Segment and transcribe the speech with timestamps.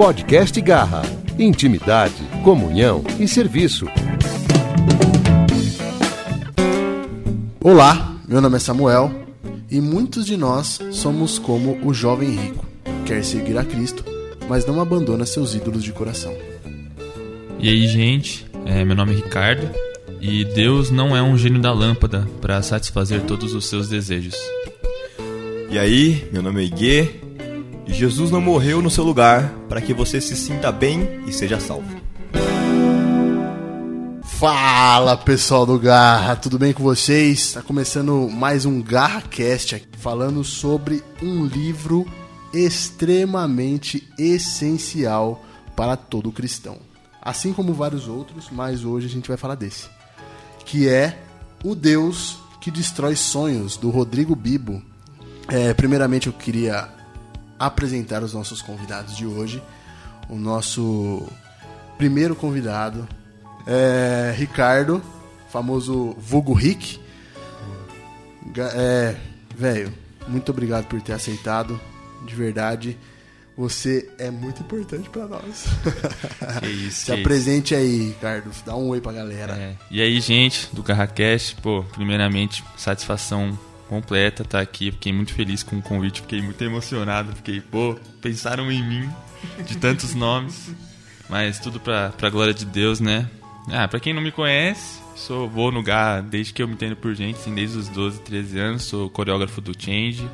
[0.00, 1.02] Podcast Garra.
[1.38, 3.84] Intimidade, comunhão e serviço.
[7.62, 9.12] Olá, meu nome é Samuel
[9.70, 12.66] e muitos de nós somos como o jovem rico.
[13.04, 14.02] Quer seguir a Cristo,
[14.48, 16.34] mas não abandona seus ídolos de coração.
[17.58, 19.68] E aí, gente, é, meu nome é Ricardo
[20.18, 24.34] e Deus não é um gênio da lâmpada para satisfazer todos os seus desejos.
[25.68, 27.29] E aí, meu nome é Iguê e
[27.92, 32.00] Jesus não morreu no seu lugar para que você se sinta bem e seja salvo.
[34.22, 37.40] Fala pessoal do Garra, tudo bem com vocês?
[37.40, 42.06] Está começando mais um Garra Cast falando sobre um livro
[42.52, 45.44] extremamente essencial
[45.76, 46.78] para todo cristão.
[47.20, 49.88] Assim como vários outros, mas hoje a gente vai falar desse,
[50.64, 51.18] que é
[51.62, 54.82] O Deus que Destrói Sonhos, do Rodrigo Bibo.
[55.48, 56.88] É, primeiramente eu queria
[57.60, 59.62] apresentar os nossos convidados de hoje.
[60.30, 61.28] O nosso
[61.98, 63.06] primeiro convidado
[63.66, 65.02] é Ricardo,
[65.50, 66.98] famoso Vulgo Rick.
[68.56, 69.14] É,
[69.54, 69.92] velho,
[70.26, 71.78] muito obrigado por ter aceitado,
[72.26, 72.96] de verdade.
[73.58, 75.66] Você é muito importante para nós.
[76.60, 78.50] Que isso, Se que apresente aí, Ricardo.
[78.64, 79.52] Dá um oi pra galera.
[79.52, 83.58] É, e aí, gente do CarraCast, pô, primeiramente, satisfação
[83.90, 84.92] completa estar aqui.
[84.92, 87.34] Fiquei muito feliz com o convite, fiquei muito emocionado.
[87.34, 89.10] Fiquei, pô, pensaram em mim,
[89.66, 90.70] de tantos nomes.
[91.28, 93.28] Mas tudo pra, pra glória de Deus, né?
[93.68, 96.96] Ah, pra quem não me conhece, sou vou no Garra desde que eu me entendo
[96.96, 98.82] por gente, assim, desde os 12, 13 anos.
[98.84, 100.28] Sou coreógrafo do Change,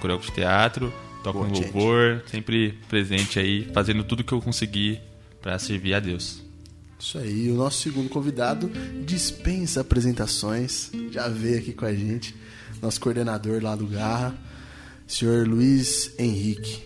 [0.00, 0.92] coreógrafo de teatro,
[1.24, 1.62] toco Change.
[1.62, 5.00] louvor, sempre presente aí, fazendo tudo que eu consegui
[5.42, 6.42] pra servir a Deus.
[6.98, 8.70] Isso aí, o nosso segundo convidado
[9.04, 12.34] dispensa apresentações, já veio aqui com a gente,
[12.80, 14.34] nosso coordenador lá do Garra,
[15.06, 16.82] senhor Luiz Henrique.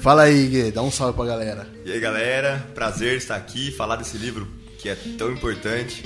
[0.00, 1.68] Fala aí, Gui, dá um salve pra galera.
[1.84, 4.48] E aí, galera, prazer estar aqui falar desse livro
[4.78, 6.04] que é tão importante.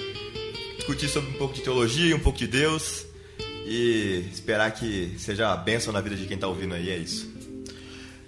[0.76, 3.06] Discutir sobre um pouco de teologia, um pouco de Deus
[3.66, 7.28] e esperar que seja a bênção na vida de quem tá ouvindo aí, é isso.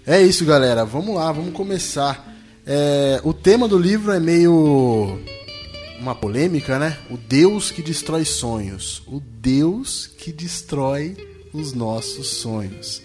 [0.05, 2.27] É isso, galera, vamos lá, vamos começar.
[2.65, 5.19] É, o tema do livro é meio
[5.99, 6.97] uma polêmica, né?
[7.09, 9.03] O Deus que destrói sonhos.
[9.07, 11.15] O Deus que destrói
[11.53, 13.01] os nossos sonhos.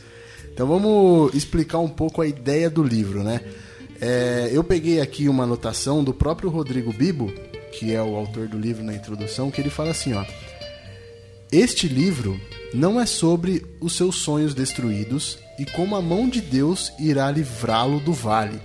[0.53, 3.41] Então vamos explicar um pouco a ideia do livro, né?
[4.01, 7.33] É, eu peguei aqui uma anotação do próprio Rodrigo Bibo,
[7.73, 10.25] que é o autor do livro na introdução, que ele fala assim, ó.
[11.51, 12.41] Este livro
[12.73, 18.01] não é sobre os seus sonhos destruídos e como a mão de Deus irá livrá-lo
[18.01, 18.61] do vale.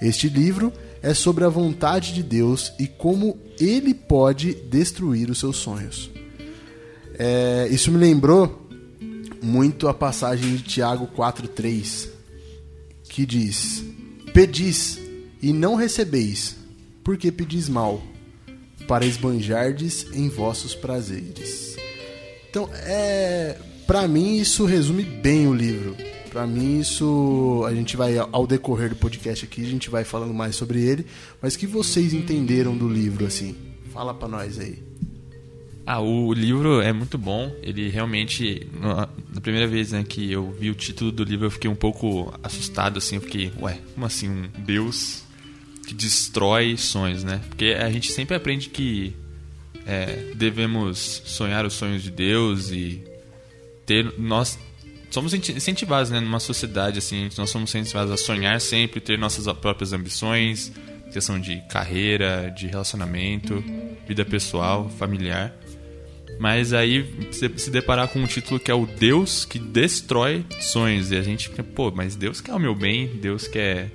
[0.00, 5.56] Este livro é sobre a vontade de Deus e como ele pode destruir os seus
[5.56, 6.10] sonhos.
[7.18, 8.68] É, isso me lembrou
[9.42, 12.08] muito a passagem de Tiago 4,3,
[13.04, 13.82] que diz:
[14.32, 14.98] Pedis
[15.42, 16.56] e não recebeis,
[17.02, 18.00] porque pedis mal,
[18.86, 21.76] para esbanjardes em vossos prazeres.
[22.48, 25.96] Então, é, para mim isso resume bem o livro.
[26.32, 30.32] Para mim isso a gente vai ao decorrer do podcast aqui, a gente vai falando
[30.32, 31.04] mais sobre ele,
[31.42, 33.54] mas que vocês entenderam do livro assim?
[33.92, 34.82] Fala para nós aí.
[35.84, 37.54] Ah, o livro é muito bom.
[37.62, 41.68] Ele realmente, na primeira vez né, que eu vi o título do livro, eu fiquei
[41.68, 43.16] um pouco assustado, assim.
[43.16, 45.24] Eu fiquei, ué, como assim um Deus
[45.86, 47.42] que destrói sonhos, né?
[47.48, 49.14] Porque a gente sempre aprende que
[49.84, 53.02] é, devemos sonhar os sonhos de Deus e
[53.84, 54.58] ter nós
[55.12, 59.46] somos incenti- incentivados, né, numa sociedade assim, nós somos incentivados a sonhar sempre, ter nossas
[59.58, 60.72] próprias ambições,
[61.12, 63.62] questão de carreira, de relacionamento,
[64.08, 65.54] vida pessoal, familiar.
[66.40, 71.10] Mas aí se deparar com um título que é o Deus que destrói sonhos.
[71.12, 73.90] E a gente fica, pô, mas Deus quer o meu bem, Deus quer,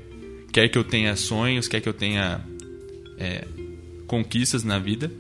[0.54, 2.40] quer que eu tenha sonhos, quer que eu tenha
[3.18, 3.44] é,
[4.06, 5.12] conquistas na vida.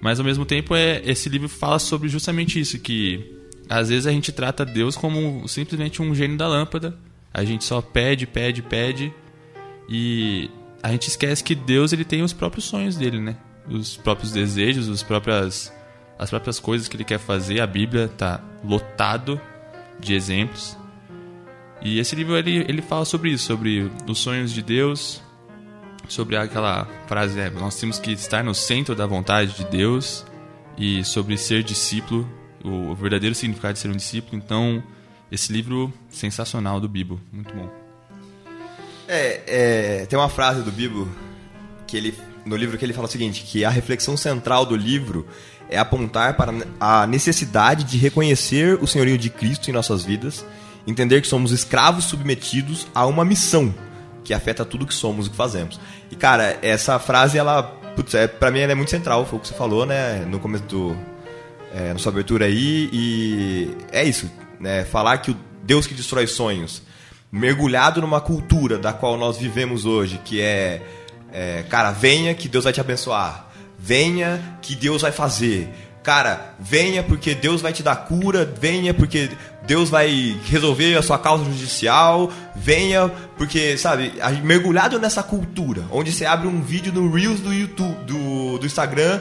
[0.00, 4.10] Mas ao mesmo tempo é, esse livro fala sobre justamente isso, que às vezes a
[4.10, 6.96] gente trata Deus como simplesmente um gênio da lâmpada.
[7.32, 9.12] A gente só pede, pede, pede.
[9.88, 10.50] E
[10.82, 13.36] a gente esquece que Deus ele tem os próprios sonhos dele, né?
[13.68, 15.72] Os próprios desejos, os próprias,
[16.18, 17.60] as próprias coisas que ele quer fazer.
[17.60, 19.40] A Bíblia tá lotado
[19.98, 20.76] de exemplos.
[21.80, 25.20] E esse livro ele, ele fala sobre isso, sobre os sonhos de Deus,
[26.08, 30.24] sobre aquela frase, é, nós temos que estar no centro da vontade de Deus
[30.76, 32.28] e sobre ser discípulo,
[32.64, 34.36] o verdadeiro significado de ser um discípulo.
[34.36, 34.82] Então,
[35.30, 37.70] esse livro sensacional do Bibo, muito bom.
[39.08, 41.08] É, é, tem uma frase do Bibo
[41.86, 42.14] que ele
[42.44, 45.26] no livro que ele fala o seguinte, que a reflexão central do livro
[45.68, 50.44] é apontar para a necessidade de reconhecer o senhorio de Cristo em nossas vidas,
[50.86, 53.74] entender que somos escravos submetidos a uma missão
[54.24, 55.80] que afeta tudo que somos e que fazemos.
[56.10, 57.62] E, cara, essa frase, ela,
[57.96, 60.38] putz, é, pra mim, ela é muito central, foi o que você falou, né, no
[60.38, 60.96] começo do.
[61.74, 64.30] É, sua abertura aí, e é isso,
[64.60, 66.82] né, falar que o Deus que destrói sonhos,
[67.30, 70.82] mergulhado numa cultura da qual nós vivemos hoje, que é,
[71.32, 73.48] é cara, venha que Deus vai te abençoar,
[73.78, 75.72] venha que Deus vai fazer,
[76.02, 79.30] cara, venha porque Deus vai te dar cura, venha porque
[79.66, 83.08] Deus vai resolver a sua causa judicial, venha
[83.38, 88.58] porque, sabe, mergulhado nessa cultura, onde você abre um vídeo no Reels do YouTube, do,
[88.58, 89.20] do Instagram,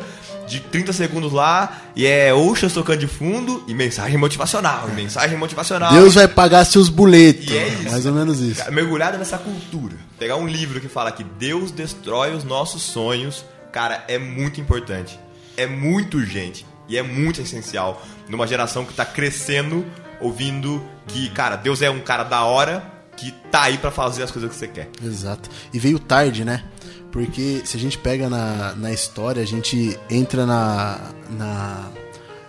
[0.52, 5.38] de 30 segundos lá, e é Oceans tocando de fundo, e mensagem motivacional, e mensagem
[5.38, 5.94] motivacional.
[5.94, 7.50] Deus vai pagar seus boletos.
[7.50, 7.90] E é isso.
[7.90, 8.70] Mais ou menos isso.
[8.70, 9.96] Mergulhado nessa cultura.
[10.20, 15.18] Pegar um livro que fala que Deus destrói os nossos sonhos, cara, é muito importante.
[15.56, 16.66] É muito urgente.
[16.90, 19.86] E é muito essencial numa geração que está crescendo
[20.20, 22.84] ouvindo que, cara, Deus é um cara da hora
[23.16, 24.90] que tá aí para fazer as coisas que você quer.
[25.02, 25.50] Exato.
[25.72, 26.64] E veio tarde, né?
[27.12, 31.00] Porque se a gente pega na, na história, a gente entra na,
[31.30, 31.90] na,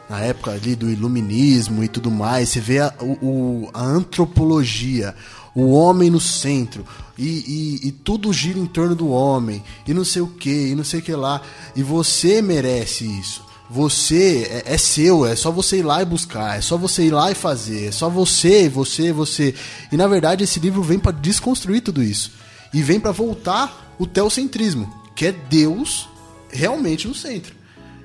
[0.08, 5.14] na época ali do iluminismo e tudo mais, você vê a, o, a antropologia,
[5.54, 6.84] o homem no centro,
[7.18, 10.74] e, e, e, tudo gira em torno do homem, e não sei o que, e
[10.74, 11.42] não sei o que lá,
[11.74, 13.44] e você merece isso.
[13.68, 17.10] Você é, é, seu, é só você ir lá e buscar, é só você ir
[17.10, 19.54] lá e fazer, é só você, você, você.
[19.90, 22.32] E na verdade esse livro vem para desconstruir tudo isso
[22.72, 26.08] e vem para voltar o teocentrismo, que é Deus
[26.50, 27.54] realmente no centro.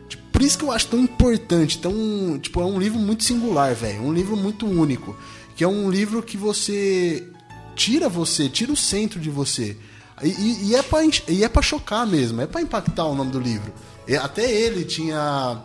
[0.07, 3.73] Tipo, por isso que eu acho tão importante, tão, tipo, é um livro muito singular,
[3.73, 5.17] velho, um livro muito único,
[5.55, 7.27] que é um livro que você
[7.75, 9.75] tira você, tira o centro de você.
[10.21, 13.31] E, e, e é para e é para chocar mesmo, é para impactar o nome
[13.31, 13.73] do livro.
[14.21, 15.59] Até ele tinha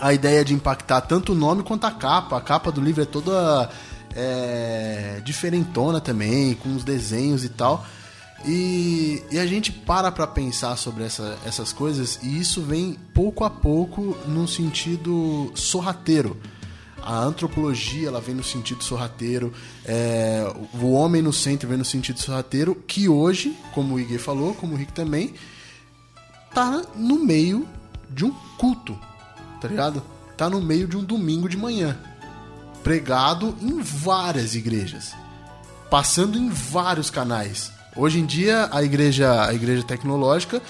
[0.00, 2.38] a ideia de impactar tanto o nome quanto a capa.
[2.38, 3.70] A capa do livro é toda
[4.16, 7.84] é, diferentona também, com os desenhos e tal.
[8.46, 13.44] E, e a gente para para pensar sobre essa, essas coisas e isso vem pouco
[13.44, 16.36] a pouco num sentido sorrateiro.
[17.02, 19.52] A antropologia ela vem no sentido sorrateiro,
[19.84, 20.44] é,
[20.74, 24.74] o homem no centro vem no sentido sorrateiro, que hoje, como o Igor falou, como
[24.74, 25.34] o Rick também,
[26.52, 27.66] tá no meio
[28.10, 28.98] de um culto,
[29.60, 30.02] tá ligado?
[30.36, 31.98] Tá no meio de um domingo de manhã.
[32.82, 35.14] Pregado em várias igrejas.
[35.90, 37.72] Passando em vários canais.
[37.98, 40.62] Hoje em dia, a igreja, a igreja tecnológica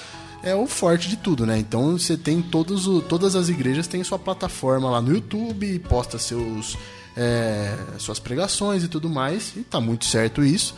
[0.43, 1.59] é o forte de tudo, né?
[1.59, 6.19] Então você tem todos o, todas as igrejas têm sua plataforma lá no YouTube, posta
[6.19, 6.79] seus
[7.15, 10.75] é, suas pregações e tudo mais, e tá muito certo isso.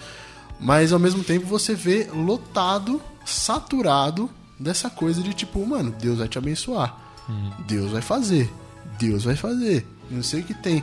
[0.59, 6.27] Mas ao mesmo tempo você vê lotado, saturado dessa coisa de tipo, mano, Deus vai
[6.27, 6.99] te abençoar.
[7.29, 7.51] Uhum.
[7.65, 8.53] Deus vai fazer.
[8.99, 9.87] Deus vai fazer.
[10.11, 10.83] Não sei o que tem.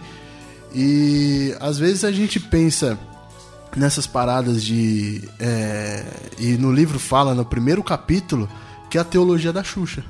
[0.74, 2.98] E às vezes a gente pensa
[3.76, 5.28] nessas paradas de.
[5.40, 6.04] É,
[6.38, 8.50] e no livro fala, no primeiro capítulo,
[8.90, 10.04] que é a teologia da Xuxa.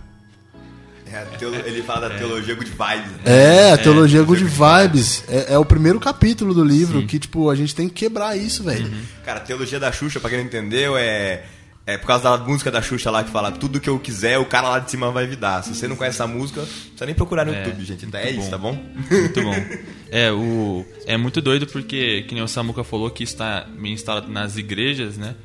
[1.11, 1.55] É, teolo...
[1.55, 2.17] ele fala da é.
[2.17, 3.11] teologia good vibes.
[3.11, 3.21] Né?
[3.25, 5.23] É, a teologia é, good vibes.
[5.27, 7.07] É, é, o primeiro capítulo do livro Sim.
[7.07, 8.87] que, tipo, a gente tem que quebrar isso, velho.
[8.87, 9.01] Uhum.
[9.23, 11.43] Cara, a teologia da Xuxa, pra quem não entendeu, é
[11.87, 14.45] é por causa da música da Xuxa lá que fala tudo que eu quiser, o
[14.45, 15.63] cara lá de cima vai me dar.
[15.63, 18.05] Se você não conhece essa música, não precisa nem procurar no é, YouTube, gente.
[18.05, 18.39] Então é bom.
[18.41, 18.77] isso, tá bom?
[19.09, 19.55] Muito bom.
[20.09, 24.31] É, o, é muito doido porque, que nem o Samuca falou, que está meio instalado
[24.31, 25.35] nas igrejas, né?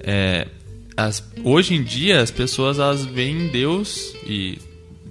[0.00, 0.48] É,
[0.96, 4.58] as, hoje em dia, as pessoas elas veem Deus e,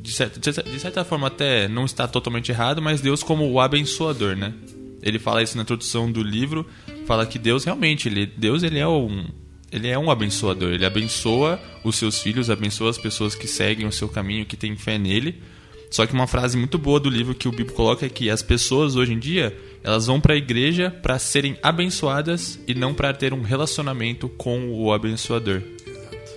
[0.02, 4.36] de certa, de certa forma, até não está totalmente errado, mas Deus como o abençoador,
[4.36, 4.54] né?
[5.02, 6.68] Ele fala isso na introdução do livro,
[7.06, 9.26] fala que Deus realmente, ele, Deus ele é um
[9.72, 10.72] ele é um abençoador.
[10.72, 14.76] Ele abençoa os seus filhos, abençoa as pessoas que seguem o seu caminho, que têm
[14.76, 15.42] fé nele.
[15.90, 18.42] Só que uma frase muito boa do livro que o Bibo coloca é que as
[18.42, 23.14] pessoas hoje em dia elas vão para a igreja para serem abençoadas e não para
[23.14, 25.62] ter um relacionamento com o abençoador.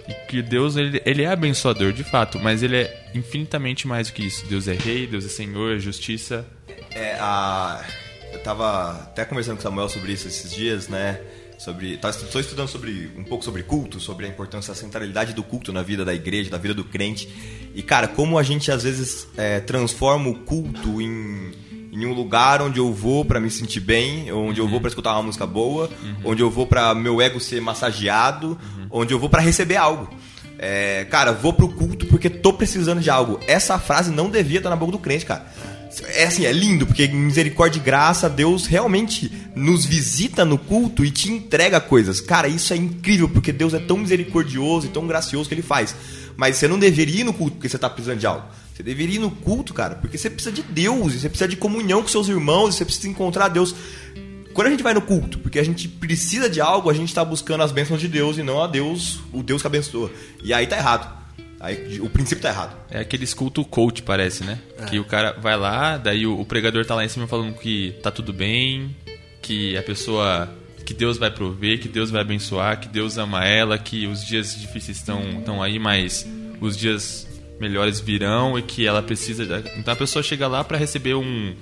[0.08, 4.12] E que Deus ele, ele é abençoador de fato, mas ele é infinitamente mais do
[4.12, 4.46] que isso.
[4.46, 6.46] Deus é rei, Deus é Senhor, é justiça.
[6.92, 7.84] É, a...
[8.32, 11.20] eu tava até conversando com o Samuel sobre isso esses dias, né?
[11.60, 15.42] Sobre tá, estou estudando sobre um pouco sobre culto, sobre a importância, a centralidade do
[15.42, 17.28] culto na vida da igreja, da vida do crente.
[17.74, 21.52] E cara, como a gente às vezes é, transforma o culto em,
[21.92, 24.66] em um lugar onde eu vou para me sentir bem, onde uhum.
[24.66, 26.16] eu vou para escutar uma música boa, uhum.
[26.24, 28.86] onde eu vou para meu ego ser massageado, uhum.
[28.90, 30.08] onde eu vou para receber algo.
[30.58, 33.38] É, cara, vou pro culto porque tô precisando de algo.
[33.46, 35.46] Essa frase não devia estar na boca do crente, cara.
[36.08, 41.10] É assim, é lindo, porque misericórdia e graça, Deus realmente nos visita no culto e
[41.10, 42.20] te entrega coisas.
[42.20, 45.94] Cara, isso é incrível, porque Deus é tão misericordioso e tão gracioso que ele faz.
[46.36, 48.46] Mas você não deveria ir no culto porque você está precisando de algo.
[48.72, 52.02] Você deveria ir no culto, cara, porque você precisa de Deus, você precisa de comunhão
[52.02, 53.74] com seus irmãos, você precisa encontrar Deus.
[54.54, 57.24] quando a gente vai no culto, porque a gente precisa de algo, a gente está
[57.24, 60.10] buscando as bênçãos de Deus e não a Deus, o Deus que abençoa.
[60.42, 61.19] E aí tá errado.
[61.60, 62.74] Aí o princípio tá errado.
[62.90, 64.58] É aquele culto coach, parece, né?
[64.78, 64.86] É.
[64.86, 67.94] Que o cara vai lá, daí o, o, pregador tá lá em cima falando que
[68.02, 68.96] tá tudo bem,
[69.42, 70.48] que a pessoa.
[70.86, 74.58] que Deus vai prover, que Deus vai abençoar, que Deus ama ela, que os dias
[74.58, 76.26] difíceis estão, estão aí, mas
[76.62, 77.28] os dias
[77.60, 79.62] melhores virão e que ela precisa.
[79.76, 81.54] Então a pessoa chega lá para receber um,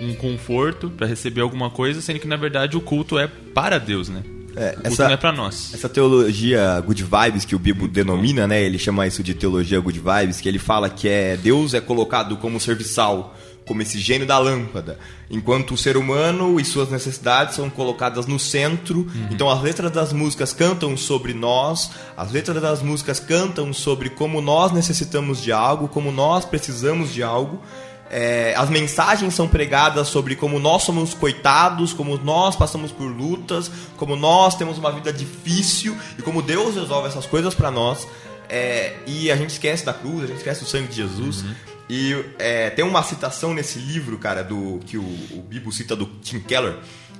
[0.00, 4.08] um conforto, para receber alguma coisa, sendo que na verdade o culto é para Deus,
[4.08, 4.22] né?
[4.56, 5.74] É, essa, não é para nós.
[5.74, 8.62] Essa teologia good vibes que o Bibo denomina, né?
[8.62, 12.38] Ele chama isso de teologia good vibes, que ele fala que é Deus é colocado
[12.38, 13.36] como serviçal,
[13.66, 14.98] como esse gênio da lâmpada,
[15.30, 19.00] enquanto o ser humano e suas necessidades são colocadas no centro.
[19.00, 19.28] Uhum.
[19.30, 24.40] Então as letras das músicas cantam sobre nós, as letras das músicas cantam sobre como
[24.40, 27.60] nós necessitamos de algo, como nós precisamos de algo.
[28.08, 33.70] É, as mensagens são pregadas sobre como nós somos coitados, como nós passamos por lutas,
[33.96, 38.06] como nós temos uma vida difícil e como Deus resolve essas coisas para nós.
[38.48, 41.42] É, e a gente esquece da cruz, a gente esquece do sangue de Jesus.
[41.42, 41.54] Uhum.
[41.88, 46.06] E é, tem uma citação nesse livro, cara, do que o, o Bibo cita do
[46.22, 46.76] Tim Keller,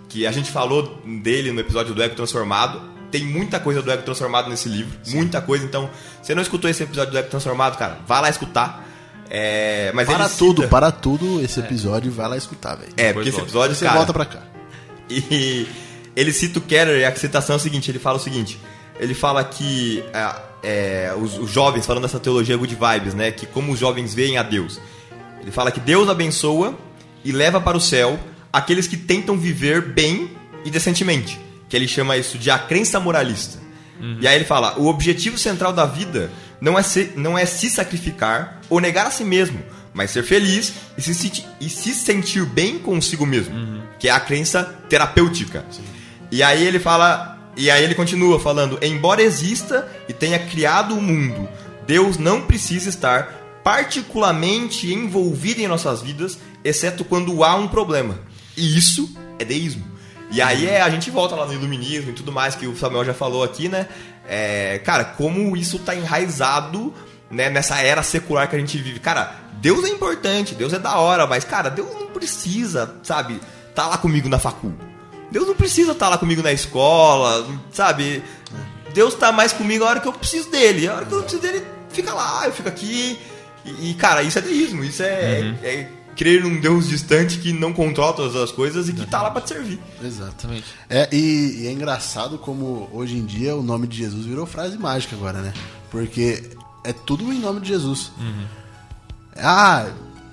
[0.08, 2.80] que a gente falou dele no episódio do Ego Transformado.
[3.10, 5.16] Tem muita coisa do Ego Transformado nesse livro, Sim.
[5.16, 5.64] muita coisa.
[5.64, 5.90] Então,
[6.22, 8.86] você não escutou esse episódio do Ego Transformado, cara, vá lá escutar
[9.30, 10.68] é, mas para tudo, cita...
[10.68, 12.14] para tudo esse episódio, é.
[12.14, 12.92] vai lá escutar, velho.
[12.96, 14.42] É, porque esse episódio, Você cara, volta pra cá.
[15.08, 15.66] E
[16.14, 18.58] ele cita o Keller e a citação é o seguinte, ele fala o seguinte,
[18.98, 23.46] ele fala que é, é, os, os, jovens, falando dessa teologia good vibes, né, que
[23.46, 24.80] como os jovens veem a Deus.
[25.40, 26.76] Ele fala que Deus abençoa
[27.24, 28.18] e leva para o céu
[28.52, 30.30] aqueles que tentam viver bem
[30.64, 33.58] e decentemente, que ele chama isso de a crença moralista.
[34.00, 34.18] Uhum.
[34.20, 36.30] E aí ele fala, o objetivo central da vida
[36.60, 39.60] não é, se, não é se sacrificar ou negar a si mesmo,
[39.92, 43.82] mas ser feliz e se, e se sentir bem consigo mesmo, uhum.
[43.98, 45.64] que é a crença terapêutica.
[45.70, 45.82] Sim.
[46.30, 51.00] E aí ele fala, e aí ele continua falando, embora exista e tenha criado o
[51.00, 51.48] mundo,
[51.86, 53.32] Deus não precisa estar
[53.62, 58.18] particularmente envolvido em nossas vidas, exceto quando há um problema.
[58.56, 59.84] E isso é deísmo.
[60.30, 63.04] E aí é, a gente volta lá no iluminismo e tudo mais que o Samuel
[63.04, 63.88] já falou aqui, né?
[64.28, 66.92] É, cara, como isso tá enraizado
[67.30, 69.00] né, nessa era secular que a gente vive.
[69.00, 73.40] Cara, Deus é importante, Deus é da hora, mas, cara, Deus não precisa, sabe,
[73.74, 74.74] tá lá comigo na facul.
[75.30, 78.22] Deus não precisa estar tá lá comigo na escola, sabe?
[78.94, 80.88] Deus tá mais comigo a hora que eu preciso dele.
[80.88, 83.18] A hora que eu preciso dele, fica lá, eu fico aqui.
[83.64, 85.58] E, e cara, isso é deísmo, isso é, uhum.
[85.62, 89.22] é, é crer num Deus distante que não controla todas as coisas e que está
[89.22, 89.78] lá para te servir.
[90.02, 90.64] Exatamente.
[90.88, 94.78] É, e, e, é engraçado como hoje em dia o nome de Jesus virou frase
[94.78, 95.52] mágica agora, né?
[95.90, 96.42] Porque
[96.82, 98.10] é tudo em nome de Jesus.
[98.18, 98.44] Uhum.
[99.36, 99.86] Ah,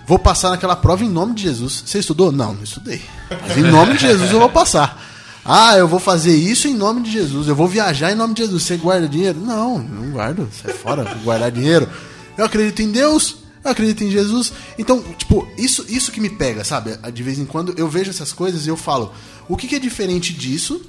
[0.07, 1.83] vou passar naquela prova em nome de Jesus.
[1.85, 2.31] Você estudou?
[2.31, 3.01] Não, não estudei.
[3.29, 5.01] Mas em nome de Jesus eu vou passar.
[5.45, 7.49] Ah, eu vou fazer isso em nome de Jesus.
[7.49, 8.63] Eu vou viajar em nome de Jesus.
[8.63, 9.39] Você guarda dinheiro?
[9.41, 10.47] Não, não guardo.
[10.63, 11.89] Sai fora, guardar dinheiro.
[12.37, 14.51] Eu acredito em Deus eu acredito em Jesus.
[14.77, 16.95] Então, tipo, isso, isso que me pega, sabe?
[17.11, 19.13] De vez em quando eu vejo essas coisas e eu falo,
[19.47, 20.81] o que, que é diferente disso?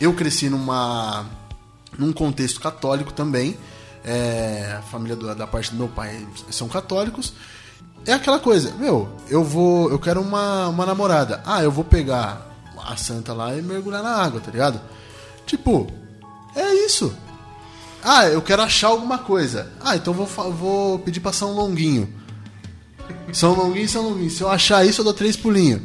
[0.00, 1.26] Eu cresci numa
[1.98, 3.56] num contexto católico também.
[4.04, 7.32] É, a família do, da parte do meu pai são católicos.
[8.06, 9.90] É aquela coisa, meu, eu vou.
[9.90, 11.42] Eu quero uma, uma namorada.
[11.46, 12.54] Ah, eu vou pegar
[12.86, 14.80] a santa lá e mergulhar na água, tá ligado?
[15.46, 15.86] Tipo,
[16.54, 17.16] é isso.
[18.04, 19.72] Ah, eu quero achar alguma coisa.
[19.80, 22.12] Ah, então vou, vou pedir pra São Longuinho.
[23.32, 24.30] São Longuinho, São Longuinho.
[24.30, 25.80] Se eu achar isso, eu dou três pulinhos.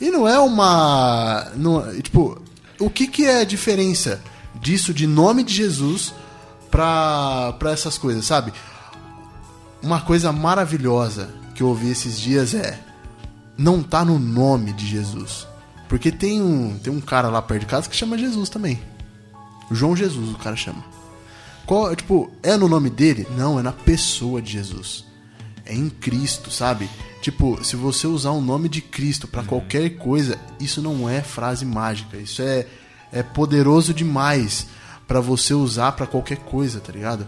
[0.00, 1.50] E não é uma.
[1.56, 2.40] Não, tipo,
[2.78, 4.22] o que, que é a diferença
[4.60, 6.14] disso de nome de Jesus
[6.70, 8.52] pra, pra essas coisas, sabe?
[9.82, 12.78] Uma coisa maravilhosa que eu ouvi esses dias é.
[13.56, 15.48] Não tá no nome de Jesus.
[15.88, 18.80] Porque tem um, tem um cara lá perto de casa que chama Jesus também.
[19.72, 20.97] João Jesus, o cara chama.
[21.68, 23.26] Qual, tipo, é no nome dele?
[23.36, 25.04] Não, é na pessoa de Jesus.
[25.66, 26.88] É em Cristo, sabe?
[27.20, 29.48] Tipo, se você usar o nome de Cristo para uhum.
[29.48, 32.16] qualquer coisa, isso não é frase mágica.
[32.16, 32.66] Isso é,
[33.12, 34.66] é poderoso demais
[35.06, 37.26] para você usar para qualquer coisa, tá ligado?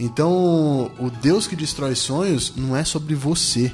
[0.00, 3.70] Então, o Deus que destrói sonhos não é sobre você.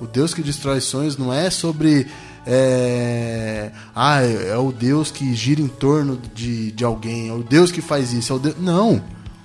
[0.00, 2.08] O Deus que destrói sonhos não é sobre
[2.46, 7.72] é, ah, é, o Deus que gira em torno de, de alguém, é o Deus
[7.72, 8.56] que faz isso, é o Deus...
[8.58, 9.02] Não!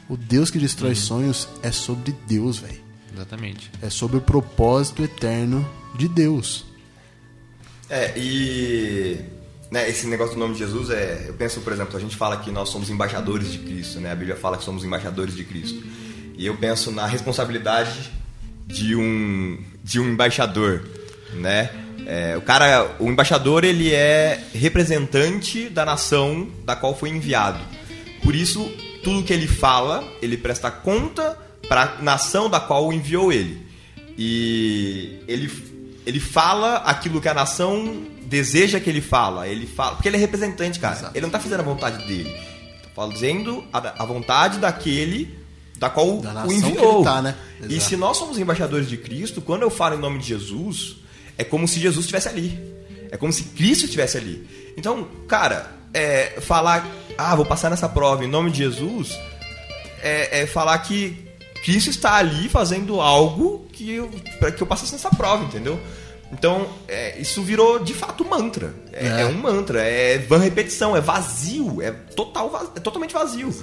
[0.10, 0.96] O Deus que destrói uhum.
[0.96, 2.82] sonhos é sobre Deus, velho.
[3.14, 3.72] Exatamente.
[3.82, 6.66] É sobre o propósito eterno de Deus.
[7.90, 9.20] É, e
[9.72, 11.26] né, esse negócio do nome de Jesus é.
[11.28, 14.12] Eu penso, por exemplo, a gente fala que nós somos embaixadores de Cristo, né?
[14.12, 15.84] A Bíblia fala que somos embaixadores de Cristo.
[16.38, 18.12] E eu penso na responsabilidade
[18.66, 20.88] de um, de um embaixador,
[21.34, 21.70] né?
[22.12, 27.60] É, o cara, o embaixador, ele é representante da nação da qual foi enviado.
[28.24, 28.66] Por isso,
[29.04, 31.38] tudo que ele fala, ele presta conta
[31.68, 33.64] para a nação da qual enviou ele.
[34.18, 35.52] E ele,
[36.04, 39.48] ele fala aquilo que a nação deseja que ele fala.
[39.48, 40.96] Ele fala, porque ele é representante, cara.
[40.98, 41.16] Exato.
[41.16, 42.30] Ele não tá fazendo a vontade dele.
[42.30, 45.38] Ele tá fazendo a, a vontade daquele
[45.78, 47.04] da qual Da o enviou.
[47.04, 47.36] tá, né?
[47.70, 50.98] E se nós somos embaixadores de Cristo, quando eu falo em nome de Jesus,
[51.40, 52.60] é como se Jesus estivesse ali.
[53.10, 54.46] É como se Cristo estivesse ali.
[54.78, 56.86] Então, cara, é, falar,
[57.18, 59.18] ah, vou passar nessa prova em nome de Jesus,
[60.04, 61.18] é, é falar que
[61.64, 65.80] Cristo está ali fazendo algo que eu, para que eu passasse nessa prova, entendeu?
[66.32, 68.74] Então, é, isso virou de fato mantra.
[68.94, 69.22] É, É.
[69.22, 73.54] é um mantra, é van repetição, é vazio, é, total, va- é totalmente vazio.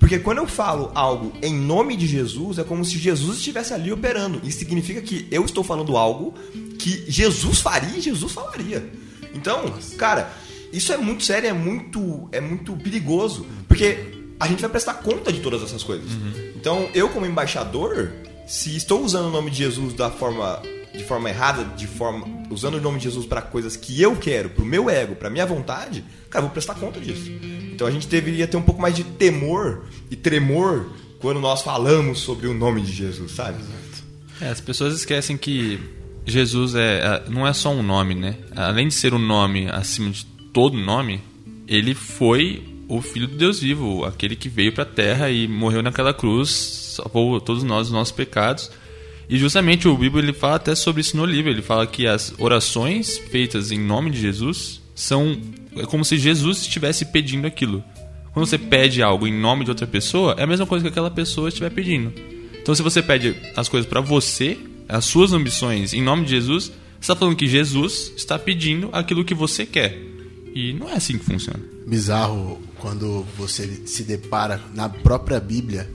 [0.00, 3.92] Porque quando eu falo algo em nome de Jesus, é como se Jesus estivesse ali
[3.92, 4.40] operando.
[4.44, 6.34] Isso significa que eu estou falando algo
[6.78, 8.84] que Jesus faria e Jesus falaria.
[9.32, 10.30] Então, cara,
[10.72, 13.46] isso é muito sério, é muito, é muito perigoso.
[13.68, 13.98] Porque
[14.40, 16.10] a gente vai prestar conta de todas essas coisas.
[16.56, 18.10] Então, eu como embaixador,
[18.46, 20.60] se estou usando o nome de Jesus da forma
[20.96, 24.50] de forma errada, de forma usando o nome de Jesus para coisas que eu quero,
[24.50, 27.30] pro meu ego, pra minha vontade, cara, eu vou prestar conta disso.
[27.72, 30.86] Então a gente deveria ter um pouco mais de temor e tremor
[31.20, 33.58] quando nós falamos sobre o nome de Jesus, sabe?
[34.40, 35.78] É, as pessoas esquecem que
[36.26, 38.36] Jesus é, é- não é só um nome, né?
[38.54, 41.20] Além de ser um nome acima de todo nome,
[41.66, 45.82] ele foi o Filho do Deus vivo, aquele que veio para a Terra e morreu
[45.82, 48.70] naquela cruz, salvou todos nós dos nossos pecados.
[49.28, 51.50] E justamente o Bíblia ele fala até sobre isso no livro.
[51.50, 55.40] Ele fala que as orações feitas em nome de Jesus são
[55.76, 57.84] é como se Jesus estivesse pedindo aquilo.
[58.32, 61.10] Quando você pede algo em nome de outra pessoa, é a mesma coisa que aquela
[61.10, 62.12] pessoa estiver pedindo.
[62.60, 66.64] Então, se você pede as coisas para você, as suas ambições em nome de Jesus,
[66.64, 69.96] você está falando que Jesus está pedindo aquilo que você quer.
[70.54, 71.60] E não é assim que funciona.
[71.86, 75.88] Bizarro quando você se depara na própria Bíblia,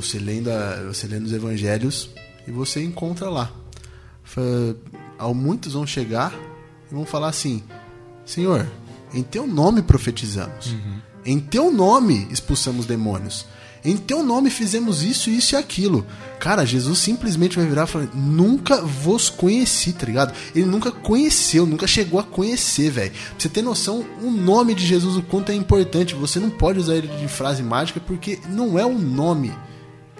[0.00, 2.10] você lendo, a- você lendo os evangelhos
[2.46, 3.50] e você encontra lá.
[5.18, 6.34] Ao muitos vão chegar
[6.90, 7.62] e vão falar assim:
[8.24, 8.66] Senhor,
[9.12, 10.74] em teu nome profetizamos.
[11.24, 13.44] Em teu nome expulsamos demônios.
[13.82, 16.06] Em teu nome fizemos isso, isso e aquilo.
[16.38, 20.34] Cara, Jesus simplesmente vai virar e falar: Nunca vos conheci, tá ligado?
[20.54, 23.10] Ele nunca conheceu, nunca chegou a conhecer, velho.
[23.10, 26.14] Pra você ter noção, o nome de Jesus, o quanto é importante.
[26.14, 29.50] Você não pode usar ele de frase mágica porque não é o nome,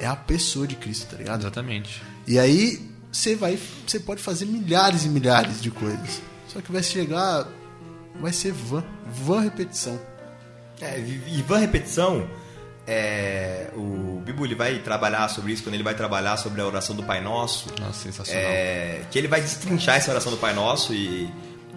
[0.00, 1.40] é a pessoa de Cristo, tá ligado?
[1.40, 2.02] Exatamente.
[2.26, 2.80] E aí
[3.12, 6.22] você vai, você pode fazer milhares e milhares de coisas.
[6.48, 7.46] Só que vai chegar,
[8.20, 10.00] vai ser van, van repetição.
[10.80, 12.26] É, e van repetição,
[12.86, 16.96] é, o Bibo ele vai trabalhar sobre isso quando ele vai trabalhar sobre a oração
[16.96, 17.68] do Pai Nosso.
[17.78, 18.42] Nossa, sensacional.
[18.42, 21.30] É, que ele vai destrinchar essa oração do Pai Nosso e,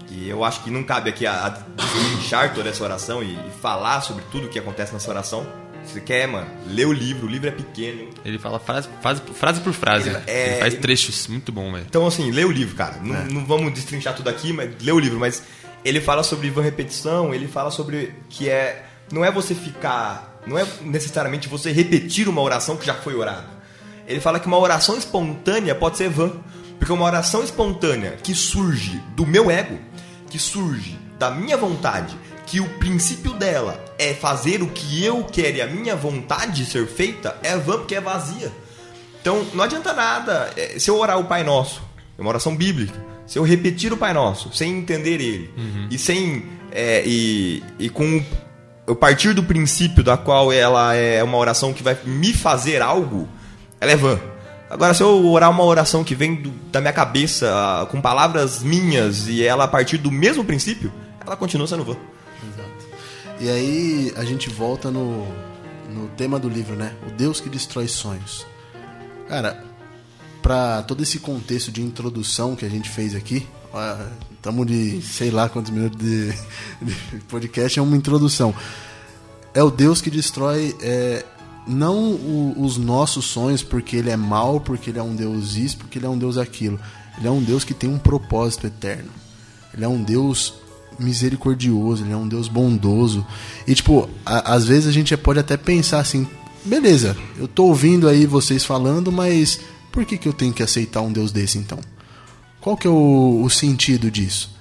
[0.10, 3.52] e eu acho que não cabe aqui a, a destrinchar toda essa oração e, e
[3.62, 5.46] falar sobre tudo o que acontece nessa oração.
[5.86, 8.10] Se você quer, mano, lê o livro, o livro é pequeno.
[8.24, 10.10] Ele fala frase, frase, frase por frase.
[10.10, 11.86] Ele- Ele, é, faz ele- trechos muito bom, velho.
[11.88, 12.98] Então, assim, lê o livro, cara.
[13.02, 15.20] Não, não vamos destrinchar tudo aqui, mas lê o livro.
[15.20, 15.44] Mas
[15.84, 18.86] ele fala sobre van repetição, ele fala sobre que é.
[19.12, 20.40] Não é você ficar.
[20.48, 23.46] Não é necessariamente você repetir uma oração que já foi orada.
[24.08, 26.32] Ele fala que uma oração espontânea pode ser vã.
[26.80, 29.80] Porque uma oração espontânea que surge do meu ego,
[30.30, 32.18] que surge da minha vontade,
[32.54, 36.86] que o princípio dela é fazer o que eu quero e a minha vontade ser
[36.86, 38.52] feita, é vã porque é vazia.
[39.20, 40.52] Então, não adianta nada.
[40.56, 41.82] é, Se eu orar o Pai Nosso,
[42.16, 42.94] é uma oração bíblica,
[43.26, 45.50] se eu repetir o Pai Nosso, sem entender ele,
[45.90, 46.46] e sem.
[46.72, 48.24] é, e, e com.
[48.86, 53.28] Eu partir do princípio da qual ela é uma oração que vai me fazer algo,
[53.82, 54.20] ela é vã.
[54.70, 58.62] Agora, se eu orar uma oração que vem do- da minha cabeça, ah, com palavras
[58.62, 60.92] minhas, e ela a partir do mesmo princípio,
[61.26, 61.96] ela continua sendo vã.
[63.44, 65.28] E aí a gente volta no,
[65.94, 66.96] no tema do livro, né?
[67.06, 68.46] O Deus que destrói sonhos.
[69.28, 69.62] Cara,
[70.42, 73.46] pra todo esse contexto de introdução que a gente fez aqui,
[74.34, 76.32] estamos de sei lá quantos minutos de,
[76.82, 76.96] de
[77.28, 78.56] podcast, é uma introdução.
[79.54, 81.26] É o Deus que destrói é,
[81.68, 85.78] não o- os nossos sonhos porque ele é mau, porque ele é um Deus isso,
[85.78, 86.80] porque ele é um Deus aquilo.
[87.18, 89.12] Ele é um Deus que tem um propósito eterno.
[89.74, 90.54] Ele é um Deus
[91.00, 93.26] misericordioso, ele é um Deus bondoso.
[93.68, 96.28] E, tipo, a- às vezes a gente pode até pensar assim:
[96.66, 99.60] beleza, eu tô ouvindo aí vocês falando, mas
[99.92, 101.80] por que, que eu tenho que aceitar um Deus desse então?
[102.62, 104.52] Qual que é o, o sentido disso?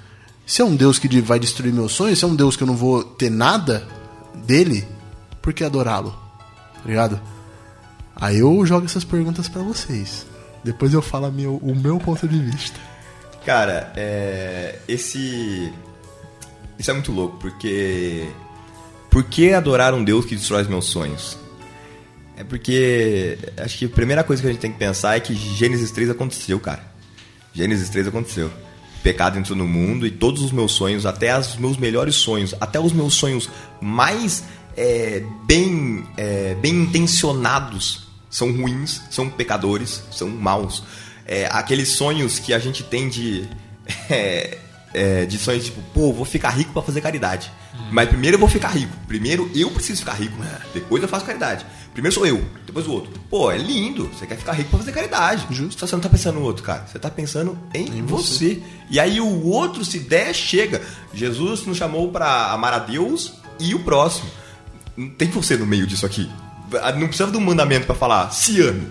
[0.44, 2.66] Se é um Deus que vai destruir meus sonhos, se é um Deus que eu
[2.66, 3.86] não vou ter nada
[4.44, 4.84] dele,
[5.40, 6.10] por que adorá-lo?
[6.74, 7.20] Tá ligado?
[8.16, 10.26] Aí eu jogo essas perguntas pra vocês.
[10.64, 12.78] Depois eu falo meu- o meu ponto de vista.
[13.46, 15.72] Cara, é, esse.
[16.78, 18.26] Isso é muito louco, porque.
[19.10, 21.38] Por que adorar um Deus que destrói os meus sonhos?
[22.36, 23.38] É porque.
[23.58, 26.10] Acho que a primeira coisa que a gente tem que pensar é que Gênesis 3
[26.10, 26.84] aconteceu, cara.
[27.52, 28.50] Gênesis 3 aconteceu.
[29.02, 32.78] Pecado entrou no mundo e todos os meus sonhos, até os meus melhores sonhos, até
[32.78, 34.44] os meus sonhos mais
[34.76, 40.82] é, bem, é, bem intencionados, são ruins, são pecadores, são maus.
[41.26, 43.48] É, aqueles sonhos que a gente tem de.
[44.08, 44.58] é,
[44.94, 47.50] é, de sonhos tipo, pô, vou ficar rico para fazer caridade.
[47.90, 48.94] Mas primeiro eu vou ficar rico.
[49.06, 50.36] Primeiro eu preciso ficar rico.
[50.74, 51.64] Depois eu faço caridade.
[51.92, 53.12] Primeiro sou eu, depois o outro.
[53.28, 54.08] Pô, é lindo.
[54.14, 55.46] Você quer ficar rico pra fazer caridade.
[55.50, 55.80] Justo.
[55.80, 56.86] Só você não tá pensando no outro, cara.
[56.86, 58.32] Você tá pensando em, Em você.
[58.32, 58.62] você.
[58.88, 60.80] E aí o outro, se der, chega.
[61.12, 64.28] Jesus nos chamou para amar a Deus e o próximo.
[65.18, 66.30] Tem você no meio disso aqui.
[66.98, 68.86] Não precisa de um mandamento pra falar, se ame.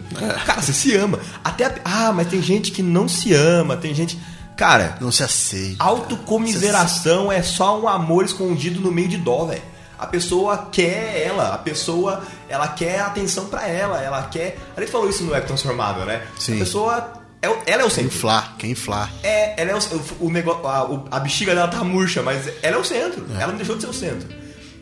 [0.45, 1.19] Cara, você se ama.
[1.43, 4.19] Até a- Ah, mas tem gente que não se ama, tem gente.
[4.57, 5.83] Cara, Não se aceita.
[5.83, 9.61] autocomiseração é só um amor escondido no meio de dó, velho.
[9.97, 14.57] A pessoa quer ela, a pessoa ela quer atenção pra ela, ela quer.
[14.75, 16.25] A gente falou isso no Eco Transformável, né?
[16.39, 16.55] Sim.
[16.55, 17.13] A pessoa.
[17.41, 18.05] é ela é o Quem centro.
[18.17, 19.11] inflar, quem inflar.
[19.21, 22.79] É, ela é o, o negócio, a, a bexiga dela tá murcha, mas ela é
[22.79, 23.25] o centro.
[23.35, 24.27] Ela não deixou de ser o centro.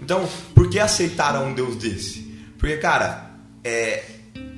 [0.02, 2.22] Então, por que aceitaram um Deus desse?
[2.58, 3.32] Porque, cara,
[3.64, 4.04] é,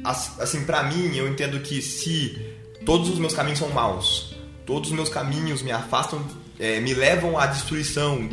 [0.03, 2.39] as- assim, pra mim, eu entendo que se
[2.85, 4.30] todos os meus caminhos são maus,
[4.65, 6.23] todos os meus caminhos me afastam,
[6.59, 8.27] é, me levam à destruição,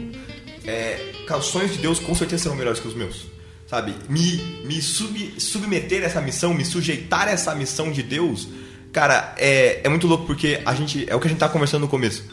[0.65, 3.27] é, os sonhos de Deus com certeza serão melhores que os meus.
[3.67, 3.95] Sabe?
[4.09, 8.49] Me, me sub, submeter a essa missão, me sujeitar a essa missão de Deus,
[8.93, 11.05] cara, é, é muito louco porque a gente.
[11.07, 12.25] É o que a gente tá conversando no começo.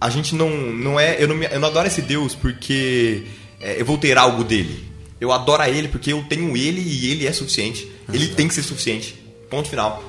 [0.00, 1.22] A gente não, não é.
[1.22, 3.22] Eu não, me- eu não adoro esse Deus porque
[3.60, 4.84] é, eu vou ter algo dele.
[5.20, 7.88] Eu adoro a ele porque eu tenho ele e ele é suficiente.
[8.12, 9.14] Ele tem que ser suficiente.
[9.50, 10.02] Ponto final.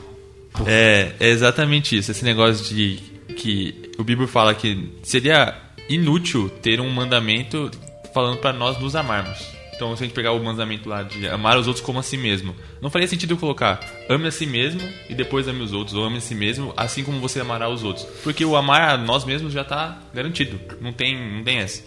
[0.65, 2.11] É, é exatamente isso.
[2.11, 2.99] Esse negócio de
[3.35, 5.55] que o Bíblia fala que seria
[5.87, 7.71] inútil ter um mandamento
[8.13, 9.59] falando pra nós nos amarmos.
[9.79, 12.17] Então, se a gente pegar o mandamento lá de amar os outros como a si
[12.17, 15.95] mesmo, não faria sentido eu colocar ame a si mesmo e depois ame os outros,
[15.95, 18.05] ou ame a si mesmo assim como você amará os outros.
[18.21, 20.59] Porque o amar a nós mesmos já tá garantido.
[20.81, 21.81] Não tem, não tem essa.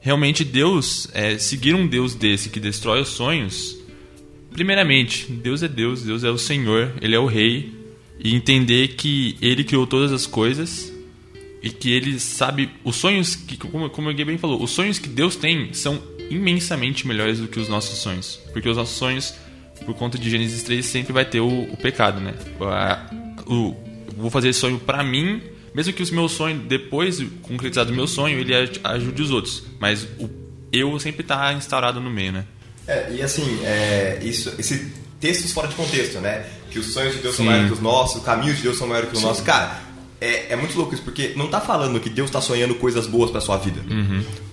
[0.00, 3.76] Realmente, Deus, é, seguir um Deus desse que destrói os sonhos,
[4.56, 7.74] Primeiramente, Deus é Deus, Deus é o Senhor, Ele é o Rei,
[8.18, 10.90] e entender que Ele criou todas as coisas
[11.62, 15.36] e que Ele sabe os sonhos que, como, o bem falou, os sonhos que Deus
[15.36, 19.34] tem são imensamente melhores do que os nossos sonhos, porque os nossos sonhos,
[19.84, 22.32] por conta de Gênesis 3, sempre vai ter o, o pecado, né?
[22.62, 23.10] A-
[23.46, 23.76] o,
[24.16, 25.42] vou fazer sonho pra mim,
[25.74, 29.30] mesmo que os meus sonhos, depois de concretizado o meu sonho, ele aj- ajude os
[29.30, 30.30] outros, mas o
[30.72, 32.44] eu sempre tá instaurado no meio, né?
[32.86, 36.44] É, e assim, é, isso, esse textos fora de contexto, né?
[36.70, 37.50] Que os sonhos de Deus são Sim.
[37.50, 39.42] maiores que os nossos, os caminhos de Deus são maiores que os nossos.
[39.42, 39.80] Cara,
[40.20, 43.30] é, é muito louco isso, porque não tá falando que Deus tá sonhando coisas boas
[43.30, 43.80] pra sua vida.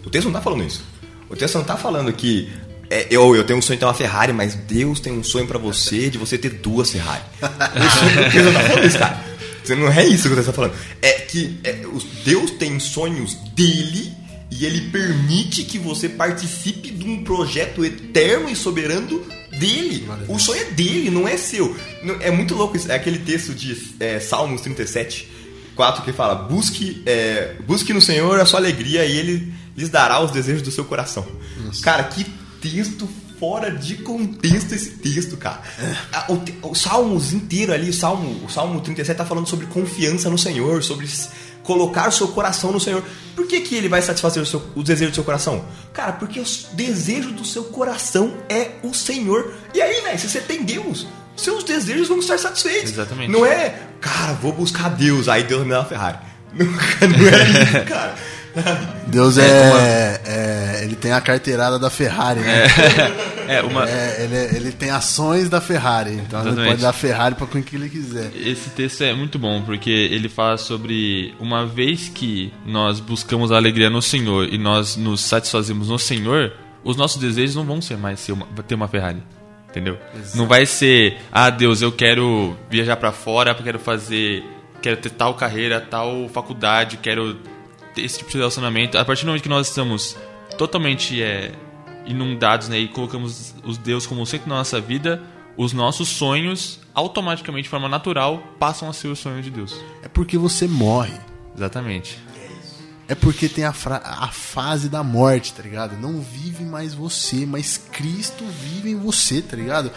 [0.05, 0.83] O texto não tá falando isso.
[1.29, 2.51] O texto não tá falando que
[2.89, 5.47] é, eu, eu tenho um sonho de ter uma Ferrari, mas Deus tem um sonho
[5.47, 7.23] pra você de você ter duas Ferrari.
[7.41, 9.23] o texto não tá falando isso, cara.
[9.63, 10.73] Você Não é isso que o texto tá falando.
[11.01, 11.79] É que é,
[12.25, 14.13] Deus tem sonhos dele
[14.59, 20.07] e ele permite que você participe de um projeto eterno e soberano dele.
[20.27, 21.75] O sonho é dele, não é seu.
[22.19, 22.91] É muito louco isso.
[22.91, 25.27] É aquele texto de é, Salmos 37,
[25.75, 30.23] 4 que fala: busque, é, busque no Senhor a sua alegria e ele lhes dará
[30.23, 31.25] os desejos do seu coração.
[31.81, 32.25] Cara, que
[32.61, 35.61] texto fora de contexto esse texto, cara.
[36.13, 40.29] Ah, O, o Salmos inteiro ali, o Salmo, o Salmo 37 tá falando sobre confiança
[40.29, 41.07] no Senhor, sobre
[41.63, 43.03] colocar o seu coração no Senhor.
[43.35, 45.65] Por que, que ele vai satisfazer o, seu, o desejo do seu coração?
[45.93, 49.53] Cara, porque o desejo do seu coração é o Senhor.
[49.73, 52.91] E aí, velho, se você tem Deus, seus desejos vão estar satisfeitos.
[52.91, 53.31] Exatamente.
[53.31, 56.19] Não é, cara, vou buscar Deus, aí Deus me dá uma Ferrari.
[56.53, 58.15] Não, não é isso, cara.
[59.07, 62.63] Deus é, é- Ele tem a carteirada da Ferrari, né?
[63.45, 66.69] É, uma, É, ele, ele tem ações da Ferrari, então ele Exatamente.
[66.71, 68.31] pode dar Ferrari pra quem que ele quiser.
[68.33, 73.57] Esse texto é muito bom porque ele fala sobre uma vez que nós buscamos a
[73.57, 76.53] alegria no Senhor e nós nos satisfazemos no Senhor,
[76.85, 79.21] os nossos desejos não vão ser mais ser uma- ter uma Ferrari.
[79.69, 79.97] Entendeu?
[80.35, 84.41] Não vai ser, ah, Deus, eu quero viajar pra fora, quero fazer,
[84.81, 87.37] quero ter tal carreira, tal faculdade, quero
[87.97, 88.97] esse tipo de relacionamento.
[88.97, 90.17] A partir do momento que nós estamos
[90.57, 91.51] totalmente é,
[92.05, 95.21] inundados né, e colocamos os Deus como o centro da nossa vida,
[95.57, 99.75] os nossos sonhos automaticamente, de forma natural, passam a ser os sonhos de Deus.
[100.01, 101.13] É porque você morre.
[101.55, 102.19] Exatamente.
[103.07, 105.97] É porque tem a, a fase da morte, tá ligado?
[105.99, 109.91] Não vive mais você, mas Cristo vive em você, tá ligado?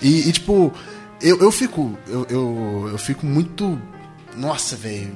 [0.00, 0.72] E, e, tipo,
[1.20, 1.98] eu, eu fico.
[2.06, 3.78] Eu, eu, eu fico muito.
[4.36, 5.12] Nossa, velho.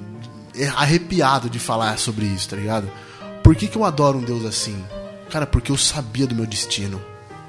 [0.76, 2.90] Arrepiado de falar sobre isso, tá ligado?
[3.42, 4.76] Por que, que eu adoro um Deus assim?
[5.30, 7.00] Cara, porque eu sabia do meu destino.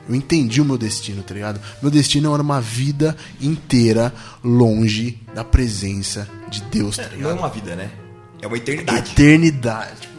[0.08, 1.60] Eu entendi o meu destino, tá ligado?
[1.82, 7.22] Meu destino era uma vida inteira longe da presença de Deus, tá ligado?
[7.22, 7.91] Não é uma vida, né?
[8.41, 9.12] É uma eternidade.
[9.12, 10.10] Eternidade.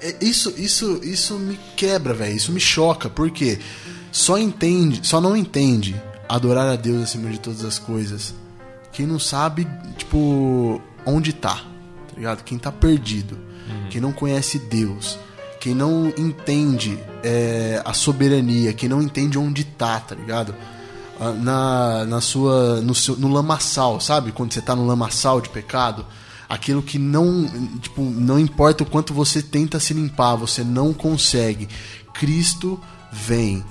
[0.00, 2.36] É- é- isso, isso, isso me quebra, velho.
[2.36, 3.58] Isso me choca, porque
[4.10, 5.94] só entende, só não entende
[6.28, 8.34] adorar a Deus acima de todas as coisas.
[8.92, 11.62] Quem não sabe, tipo, onde tá,
[12.16, 12.44] tá ligado?
[12.44, 13.38] Quem tá perdido,
[13.90, 15.18] quem não conhece Deus,
[15.60, 20.54] quem não entende é, a soberania, quem não entende onde tá, tá ligado?
[21.20, 24.32] Ah, Na, na sua, no, seu, no lamaçal, sabe?
[24.32, 26.06] Quando você tá no lamaçal de pecado,
[26.48, 27.46] aquilo que não,
[27.80, 31.68] tipo, não importa o quanto você tenta se limpar, você não consegue.
[32.14, 32.80] Cristo
[33.12, 33.62] vem.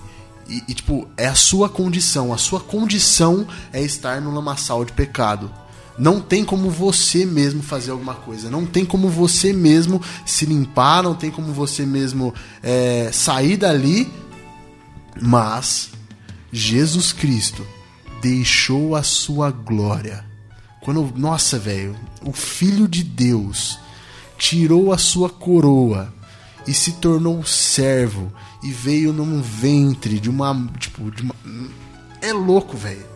[0.47, 2.31] E, e, tipo, é a sua condição.
[2.31, 5.51] A sua condição é estar no lamaçal de pecado.
[5.97, 8.49] Não tem como você mesmo fazer alguma coisa.
[8.49, 11.03] Não tem como você mesmo se limpar.
[11.03, 14.11] Não tem como você mesmo é, sair dali.
[15.21, 15.91] Mas
[16.51, 17.65] Jesus Cristo
[18.21, 20.25] deixou a sua glória.
[20.81, 23.79] Quando, nossa, velho, o Filho de Deus
[24.37, 26.13] tirou a sua coroa
[26.67, 28.31] e se tornou servo
[28.63, 31.35] e veio num ventre de uma, tipo, de uma
[32.21, 33.14] é louco, velho.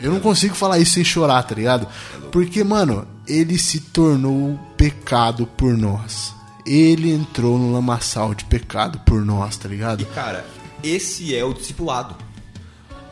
[0.00, 1.86] Eu não consigo falar isso sem chorar, tá ligado?
[2.32, 6.34] Porque, mano, ele se tornou pecado por nós.
[6.66, 10.02] Ele entrou no lamaçal de pecado por nós, tá ligado?
[10.02, 10.44] E cara,
[10.82, 12.16] esse é o discipulado.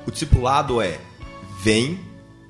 [0.07, 1.01] O discipulado é:
[1.62, 2.01] vem,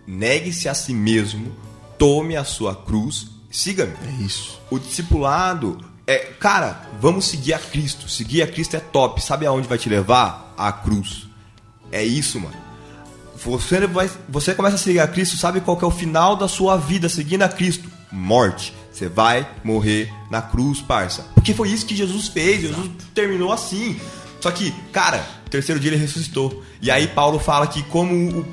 [0.07, 1.53] negue-se a si mesmo,
[1.99, 3.95] tome a sua cruz, siga-me.
[4.07, 4.61] É isso.
[4.71, 8.09] O discipulado é, cara, vamos seguir a Cristo.
[8.09, 9.23] Seguir a Cristo é top.
[9.23, 10.55] Sabe aonde vai te levar?
[10.57, 11.27] A cruz.
[11.91, 12.57] É isso, mano.
[13.45, 16.77] Você, vai, você começa a seguir a Cristo, sabe qual é o final da sua
[16.77, 17.91] vida seguindo a Cristo?
[18.11, 18.73] Morte.
[18.93, 21.27] Você vai morrer na cruz, parça.
[21.35, 22.61] Porque foi isso que Jesus fez.
[22.61, 23.99] Jesus terminou assim.
[24.41, 26.63] Só que, cara, terceiro dia ele ressuscitou.
[26.81, 28.47] E aí Paulo fala que como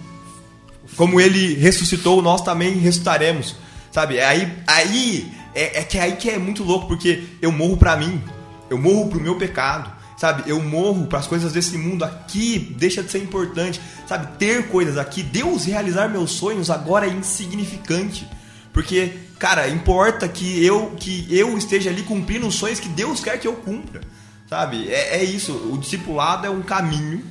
[0.96, 3.56] como ele ressuscitou, nós também ressuscitaremos.
[3.92, 4.18] Sabe?
[4.18, 7.78] É Aí, aí é, é que é aí que é muito louco, porque eu morro
[7.78, 8.22] pra mim.
[8.70, 9.92] Eu morro pro meu pecado.
[10.20, 10.44] Sabe?
[10.52, 13.80] Eu morro para as coisas desse mundo aqui, deixa de ser importante.
[14.06, 14.38] Sabe?
[14.38, 18.28] Ter coisas aqui, Deus realizar meus sonhos agora é insignificante.
[18.74, 23.40] Porque, cara, importa que eu que eu esteja ali cumprindo os sonhos que Deus quer
[23.40, 24.02] que eu cumpra.
[24.50, 24.90] Sabe?
[24.90, 25.54] É, é isso.
[25.54, 27.24] O discipulado é um caminho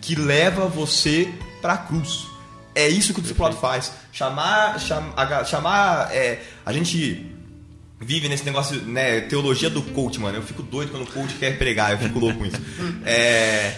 [0.00, 2.26] que leva você para a cruz.
[2.74, 3.92] É isso que o discipulado faz.
[4.12, 7.29] Chamar, cham, a, chamar, é, a gente
[8.00, 10.38] vive nesse negócio, né, teologia do coach, mano.
[10.38, 12.60] Eu fico doido quando o coach quer pregar, eu fico louco com isso.
[13.04, 13.76] É,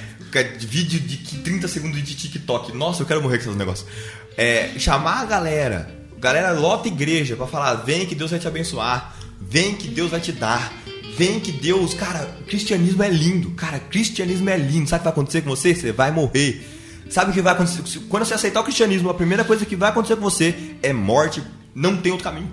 [0.61, 2.75] vídeo de 30 segundos de TikTok.
[2.75, 3.89] Nossa, eu quero morrer com esses negócios.
[4.37, 9.15] É, chamar a galera, galera lota igreja para falar, vem que Deus vai te abençoar,
[9.41, 10.73] vem que Deus vai te dar.
[11.15, 13.51] Vem que Deus, cara, cristianismo é lindo.
[13.51, 14.89] Cara, cristianismo é lindo.
[14.89, 15.75] Sabe o que vai acontecer com você?
[15.75, 16.67] Você vai morrer.
[17.11, 18.01] Sabe o que vai acontecer?
[18.09, 21.43] Quando você aceitar o cristianismo, a primeira coisa que vai acontecer com você é morte.
[21.75, 22.51] Não tem outro caminho.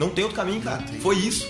[0.00, 0.82] Não tem outro caminho, cara.
[1.02, 1.46] Foi isso.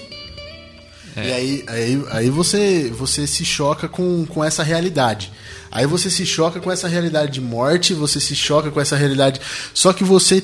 [1.17, 5.31] E aí, aí, aí você, você se choca com, com essa realidade.
[5.71, 9.41] Aí você se choca com essa realidade de morte, você se choca com essa realidade.
[9.73, 10.43] Só que você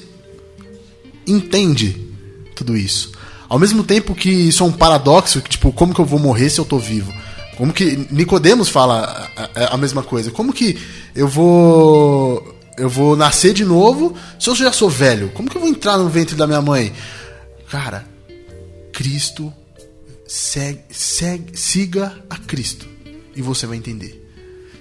[1.27, 2.01] entende
[2.55, 3.11] tudo isso.
[3.49, 6.49] Ao mesmo tempo que isso é um paradoxo, que tipo, como que eu vou morrer
[6.49, 7.13] se eu tô vivo?
[7.57, 10.31] Como que Nicodemos fala a, a, a mesma coisa?
[10.31, 10.79] Como que
[11.13, 15.31] eu vou eu vou nascer de novo se eu já sou velho?
[15.35, 16.93] Como que eu vou entrar no ventre da minha mãe?
[17.71, 18.07] Cara,
[18.93, 19.53] Cristo
[20.27, 22.87] segue, segue, siga a Cristo
[23.35, 24.23] e você vai entender.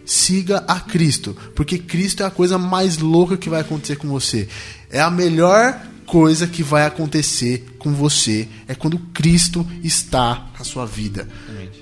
[0.05, 4.47] Siga a Cristo, porque Cristo é a coisa mais louca que vai acontecer com você.
[4.89, 10.85] É a melhor coisa que vai acontecer com você é quando Cristo está na sua
[10.85, 11.27] vida.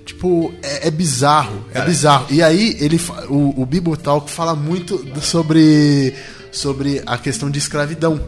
[0.05, 1.85] Tipo, é, é bizarro, é Cara.
[1.85, 2.27] bizarro.
[2.29, 6.15] E aí ele o, o Bible Talk fala muito sobre
[6.51, 8.19] sobre a questão de escravidão.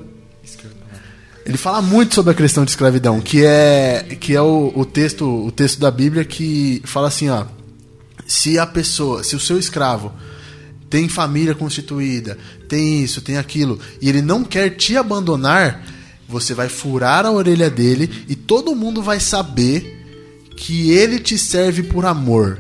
[1.46, 5.26] Ele fala muito sobre a questão de escravidão, que é que é o, o texto
[5.26, 7.46] o texto da Bíblia que fala assim, ó,
[8.26, 10.12] se a pessoa, se o seu escravo
[10.90, 15.86] tem família constituída, tem isso, tem aquilo, e ele não quer te abandonar,
[16.28, 20.04] você vai furar a orelha dele e todo mundo vai saber
[20.56, 22.60] que ele te serve por amor.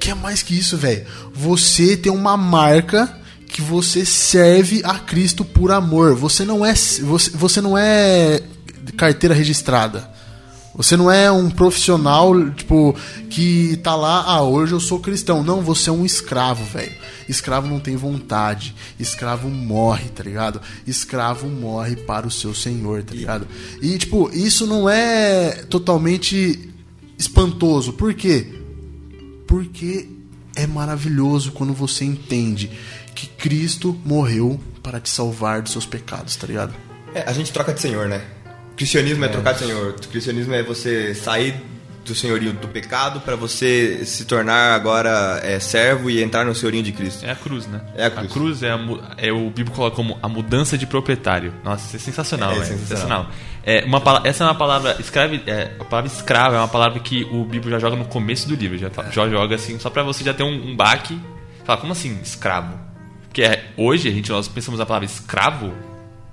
[0.00, 1.04] Que é mais que isso, velho.
[1.34, 3.18] Você tem uma marca
[3.54, 6.16] que você serve a Cristo por amor.
[6.16, 8.42] Você não é você, você não é
[8.96, 10.10] carteira registrada.
[10.74, 12.96] Você não é um profissional, tipo,
[13.30, 15.44] que tá lá, ah, hoje eu sou cristão.
[15.44, 16.96] Não, você é um escravo, velho.
[17.28, 18.74] Escravo não tem vontade.
[18.98, 20.60] Escravo morre, tá ligado?
[20.84, 23.46] Escravo morre para o seu senhor, tá ligado?
[23.80, 26.74] E, tipo, isso não é totalmente
[27.16, 27.92] espantoso.
[27.92, 28.48] Por quê?
[29.46, 30.08] Porque
[30.56, 32.72] é maravilhoso quando você entende
[33.14, 36.74] que Cristo morreu para te salvar dos seus pecados, tá ligado?
[37.14, 38.20] É, a gente troca de senhor, né?
[38.76, 39.94] Cristianismo é, trocar de senhor.
[40.10, 41.54] Cristianismo é você sair
[42.04, 46.82] do senhorio do pecado para você se tornar agora é, servo e entrar no senhorinho
[46.82, 47.24] de Cristo.
[47.24, 47.80] É a cruz, né?
[47.96, 48.62] É a cruz.
[48.62, 48.78] é, a
[49.16, 51.54] é o Bíblia coloca como a mudança de proprietário.
[51.64, 52.66] Nossa, isso é sensacional, É, velho.
[52.66, 53.26] sensacional.
[53.26, 53.54] sensacional.
[53.64, 57.24] É, uma essa é uma palavra escrave, é, a palavra escravo é uma palavra que
[57.32, 60.02] o Bíblia já joga no começo do livro, já, fa- já joga assim, só pra
[60.02, 61.18] você já ter um, um baque.
[61.64, 62.78] Fala, como assim, escravo?
[63.34, 65.74] Porque é, hoje a gente nós pensamos a palavra escravo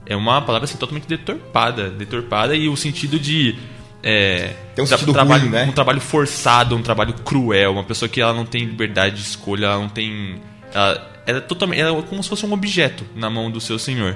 [0.06, 3.56] é uma palavra assim totalmente deturpada, deturpada e o sentido de
[4.04, 5.64] é, Tem um sentido trabalho, ruim, né?
[5.64, 9.66] um trabalho forçado, um trabalho cruel, uma pessoa que ela não tem liberdade de escolha,
[9.66, 10.40] ela não tem.
[10.72, 11.80] Ela, ela é totalmente.
[11.80, 14.16] Ela é como se fosse um objeto na mão do seu senhor.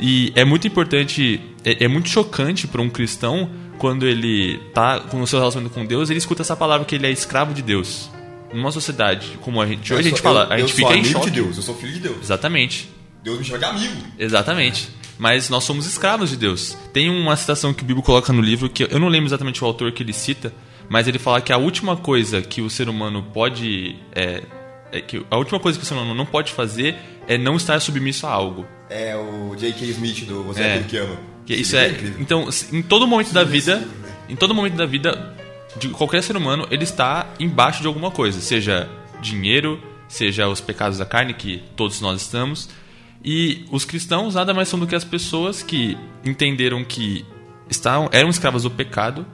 [0.00, 5.20] E é muito importante, é, é muito chocante para um cristão quando ele tá com
[5.20, 8.10] o seu relacionamento com Deus, ele escuta essa palavra que ele é escravo de Deus.
[8.52, 9.92] Numa sociedade como a gente.
[9.92, 11.30] Hoje a gente sou- fala, eu- a gente eu fica sou em amigo choque.
[11.30, 12.16] de Deus, eu sou filho de Deus.
[12.22, 12.88] Exatamente.
[13.22, 14.02] Deus me chama de amigo.
[14.18, 14.88] Exatamente.
[15.18, 16.76] Mas nós somos escravos de Deus.
[16.92, 19.66] Tem uma citação que o Bíblia coloca no livro que eu não lembro exatamente o
[19.66, 20.52] autor que ele cita,
[20.88, 23.96] mas ele fala que a última coisa que o ser humano pode.
[24.14, 24.42] É,
[24.92, 27.80] é que a última coisa que o ser humano não pode fazer é não estar
[27.80, 28.66] submisso a algo.
[28.90, 29.84] É o J.K.
[29.90, 30.70] Smith do Você é, É.
[30.74, 31.16] aquele que ama.
[31.46, 31.92] Que isso livro é.
[31.96, 32.20] incrível.
[32.20, 33.82] Então, se- em todo momento da vida,
[34.28, 35.34] em todo momento da vida
[35.76, 38.88] de qualquer ser humano, ele está embaixo de alguma coisa, seja
[39.20, 42.68] dinheiro, seja os pecados da carne que todos nós estamos.
[43.24, 47.24] E os cristãos nada mais são do que as pessoas que entenderam que
[47.68, 49.26] estavam, eram escravas do pecado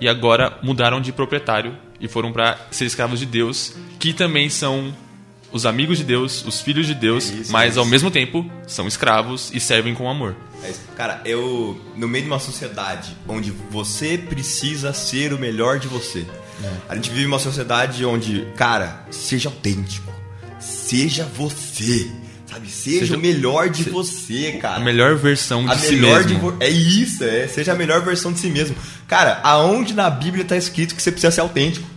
[0.00, 4.94] e agora mudaram de proprietário e foram para ser escravos de Deus, que também são
[5.52, 8.50] os amigos de Deus, os filhos de Deus, É isso, mas é ao mesmo tempo
[8.66, 10.34] são escravos e servem com amor.
[10.62, 10.80] É isso.
[10.96, 11.80] Cara, eu.
[11.96, 16.26] No meio de uma sociedade onde você precisa ser o melhor de você.
[16.88, 20.12] A gente vive uma sociedade onde, cara, seja autêntico.
[20.58, 22.10] Seja você.
[22.46, 22.68] Sabe?
[22.70, 24.76] Seja, Seja- o melhor de você, cara.
[24.76, 26.52] A melhor versão de A si melhor mesmo.
[26.52, 27.46] de É isso, é.
[27.46, 28.76] Seja a melhor versão de si mesmo.
[29.06, 31.88] Cara, aonde na Bíblia está escrito que você precisa ser autêntico?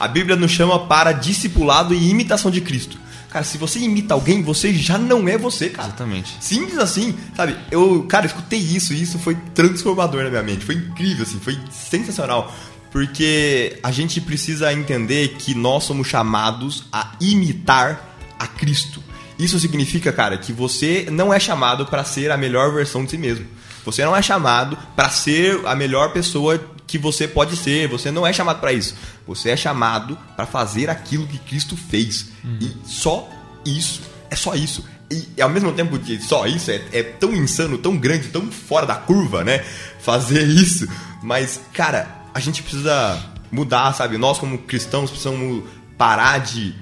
[0.00, 2.98] A Bíblia nos chama para discipulado e imitação de Cristo.
[3.32, 5.88] Cara, se você imita alguém, você já não é você, cara.
[5.88, 6.36] Exatamente.
[6.38, 7.56] Simples assim, sabe?
[7.70, 10.66] Eu, cara, escutei isso e isso foi transformador na minha mente.
[10.66, 12.54] Foi incrível, assim, foi sensacional.
[12.90, 19.02] Porque a gente precisa entender que nós somos chamados a imitar a Cristo.
[19.38, 23.16] Isso significa, cara, que você não é chamado para ser a melhor versão de si
[23.16, 23.46] mesmo.
[23.82, 27.88] Você não é chamado para ser a melhor pessoa que você pode ser.
[27.88, 28.94] Você não é chamado para isso.
[29.26, 32.26] Você é chamado para fazer aquilo que Cristo fez.
[32.60, 33.30] E só
[33.64, 34.02] isso.
[34.28, 34.84] É só isso.
[35.10, 38.84] E ao mesmo tempo que só isso é, é tão insano, tão grande, tão fora
[38.84, 39.64] da curva, né?
[40.00, 40.86] Fazer isso.
[41.22, 43.18] Mas, cara, a gente precisa
[43.50, 44.18] mudar, sabe?
[44.18, 45.64] Nós, como cristãos, precisamos
[45.96, 46.74] parar de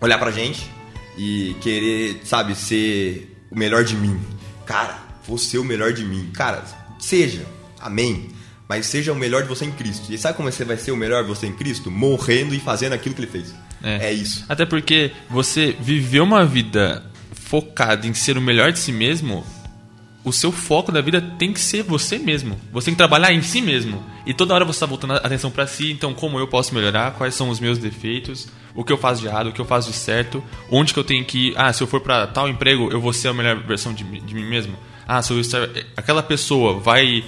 [0.00, 0.70] olhar pra gente
[1.18, 4.20] e querer, sabe, ser o melhor de mim.
[4.64, 6.30] Cara, vou ser o melhor de mim.
[6.32, 6.62] Cara,
[7.00, 7.44] seja,
[7.80, 8.30] amém.
[8.74, 10.12] Mas seja o melhor de você em Cristo.
[10.12, 11.92] E sabe como você vai ser o melhor de você em Cristo?
[11.92, 13.54] Morrendo e fazendo aquilo que ele fez.
[13.80, 14.44] É, isso.
[14.48, 19.44] Até porque você viver uma vida focada em ser o melhor de si mesmo,
[20.24, 22.58] o seu foco da vida tem que ser você mesmo.
[22.72, 24.02] Você tem que trabalhar em si mesmo.
[24.26, 25.92] E toda hora você está voltando a atenção para si.
[25.92, 27.12] Então, como eu posso melhorar?
[27.12, 28.48] Quais são os meus defeitos?
[28.74, 29.50] O que eu faço de errado?
[29.50, 30.42] O que eu faço de certo?
[30.68, 31.54] Onde que eu tenho que ir?
[31.56, 34.20] Ah, se eu for para tal emprego, eu vou ser a melhor versão de, mim-
[34.24, 34.76] de mim mesmo.
[35.06, 35.68] Ah, se eu estar...
[35.96, 37.22] aquela pessoa vai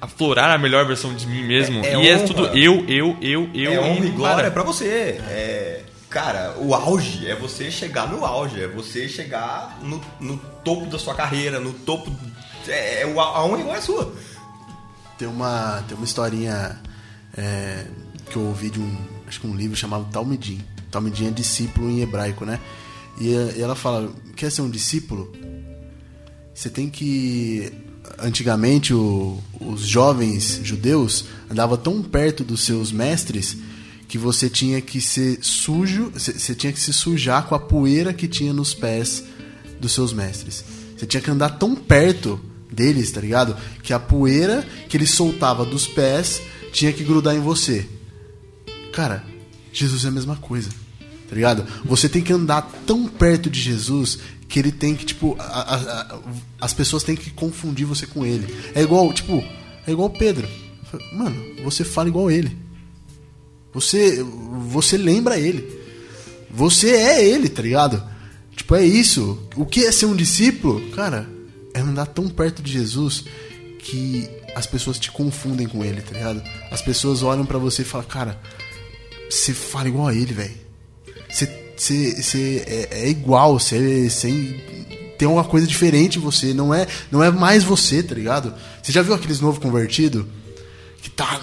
[0.00, 1.84] aflorar a melhor versão de mim mesmo.
[1.84, 2.26] É- é e é honra.
[2.26, 3.72] tudo eu, eu, eu, eu.
[3.72, 5.20] é honra e glória pra você.
[5.28, 10.86] É, cara, o auge é você chegar no auge, é você chegar no, no topo
[10.86, 12.10] da sua carreira, no topo.
[12.68, 14.12] É, é o- a honra e glória é sua.
[15.18, 16.80] Tem uma, tem uma historinha
[17.36, 17.86] é,
[18.30, 20.60] que eu ouvi de um, acho que um livro chamado Talmidim.
[20.90, 22.60] Talmidim é discípulo em hebraico, né?
[23.18, 25.32] E, e ela fala, quer ser um discípulo?
[26.54, 27.72] Você tem que...
[28.18, 33.56] Antigamente, o- os jovens judeus andavam tão perto dos seus mestres
[34.08, 38.28] que você tinha que ser sujo, você tinha que se sujar com a poeira que
[38.28, 39.22] tinha nos pés
[39.80, 40.64] dos seus mestres.
[40.96, 42.40] Você tinha que andar tão perto
[42.72, 43.56] deles, tá ligado?
[43.82, 46.40] Que a poeira que ele soltava dos pés
[46.72, 47.86] tinha que grudar em você.
[48.92, 49.24] Cara,
[49.72, 50.70] Jesus é a mesma coisa,
[51.28, 51.66] tá ligado?
[51.84, 54.18] Você tem que andar tão perto de Jesus
[54.48, 56.18] que ele tem que, tipo, a- a- a-
[56.60, 58.46] as pessoas têm que confundir você com ele.
[58.74, 59.42] É igual, tipo,
[59.86, 60.48] é igual Pedro.
[61.12, 62.56] Mano, você fala igual ele.
[63.74, 64.24] Você,
[64.68, 65.68] você lembra ele.
[66.50, 68.02] Você é ele, tá ligado?
[68.56, 69.38] Tipo, é isso.
[69.56, 70.80] O que é ser um discípulo?
[70.92, 71.28] Cara,
[71.74, 73.24] é andar tão perto de Jesus
[73.80, 76.42] que as pessoas te confundem com ele, tá ligado?
[76.70, 78.40] As pessoas olham para você e falam, cara,
[79.28, 80.65] você fala igual a ele, velho.
[81.76, 84.64] Você, é, é igual, você, você
[85.18, 88.54] tem uma coisa diferente em você, não é, não é mais você, tá ligado?
[88.82, 90.26] Você já viu aqueles novo convertido
[91.02, 91.40] que tá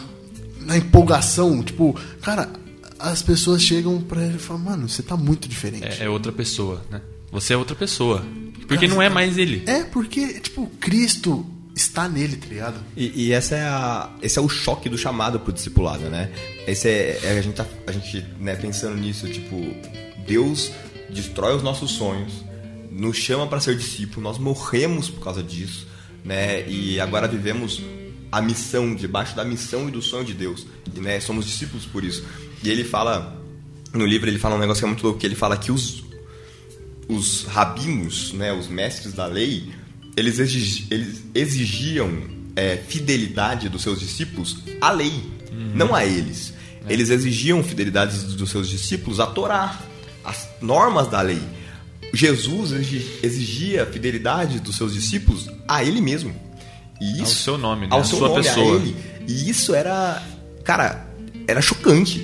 [0.61, 2.49] na empolgação, tipo, cara,
[2.97, 6.01] as pessoas chegam pra ele e falam, mano, você tá muito diferente.
[6.01, 7.01] É, é outra pessoa, né?
[7.31, 8.23] Você é outra pessoa.
[8.67, 9.63] Porque não é mais ele.
[9.65, 11.45] É, porque, tipo, Cristo
[11.75, 12.79] está nele, tá ligado?
[12.95, 16.31] E, e essa é a, esse é o choque do chamado pro discipulado, né?
[16.67, 19.59] Esse é, é a gente tá, a gente, né, pensando nisso, tipo,
[20.25, 20.71] Deus
[21.09, 22.33] destrói os nossos sonhos,
[22.91, 25.87] nos chama para ser discípulo, nós morremos por causa disso,
[26.23, 26.67] né?
[26.67, 27.81] E agora vivemos
[28.31, 30.65] a missão, debaixo da missão e do sonho de Deus,
[30.95, 31.19] e, né?
[31.19, 32.23] Somos discípulos por isso.
[32.63, 33.41] E ele fala
[33.93, 36.03] no livro ele fala um negócio que é muito louco, que ele fala que os
[37.07, 39.73] os rabinos, né, os mestres da lei,
[40.15, 42.11] eles, exig, eles exigiam
[42.55, 45.13] é, fidelidade dos seus discípulos à lei,
[45.51, 45.71] uhum.
[45.73, 46.53] não a eles.
[46.87, 46.93] É.
[46.93, 49.79] Eles exigiam fidelidade dos seus discípulos à Torá,
[50.23, 51.41] às normas da lei.
[52.13, 52.71] Jesus
[53.23, 56.35] exigia fidelidade dos seus discípulos a ele mesmo.
[57.01, 57.87] E isso, ao seu nome, né?
[57.91, 58.73] Ao seu sua nome, pessoa.
[58.73, 58.95] A ele.
[59.27, 60.21] E isso era,
[60.63, 61.07] cara,
[61.47, 62.19] era chocante.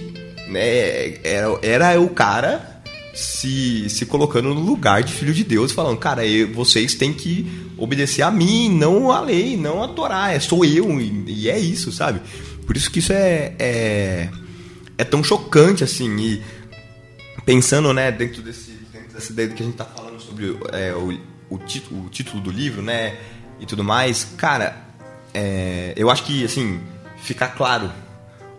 [0.47, 1.19] Né?
[1.23, 2.81] Era, era o cara
[3.13, 7.68] se, se colocando no lugar de filho de Deus, falando, cara, eu, vocês têm que
[7.79, 11.57] obedecer a mim, não a lei, não a Torá, é, sou eu, e, e é
[11.57, 12.21] isso, sabe?
[12.65, 14.29] Por isso que isso é, é,
[14.97, 16.43] é tão chocante, assim, e
[17.45, 21.17] pensando, né, dentro, desse, dentro dessa ideia que a gente tá falando sobre é, o,
[21.49, 23.17] o, título, o título do livro, né,
[23.59, 24.85] e tudo mais, cara,
[25.33, 26.79] é, eu acho que, assim,
[27.17, 27.91] ficar claro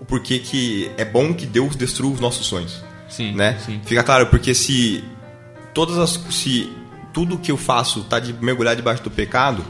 [0.01, 2.83] o porquê que é bom que Deus destrua os nossos sonhos.
[3.09, 3.59] Sim, né?
[3.65, 3.81] sim.
[3.85, 5.05] Fica claro, porque se
[5.75, 6.73] todas as se
[7.21, 9.63] tudo que eu faço tá de mergulhar debaixo do pecado,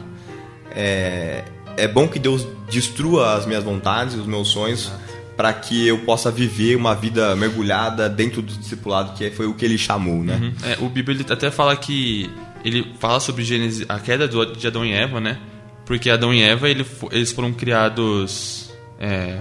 [0.73, 1.43] é,
[1.75, 4.89] é bom que Deus destrua as minhas vontades, os meus sonhos,
[5.35, 9.65] para que eu possa viver uma vida mergulhada dentro do discipulado, que foi o que
[9.65, 10.39] ele chamou, né?
[10.41, 10.53] Uhum.
[10.63, 12.29] É, o Bíblia ele até fala que
[12.63, 15.37] ele fala sobre Gênesis, a queda de Adão e Eva, né?
[15.85, 19.39] Porque Adão e Eva ele, eles foram criados é,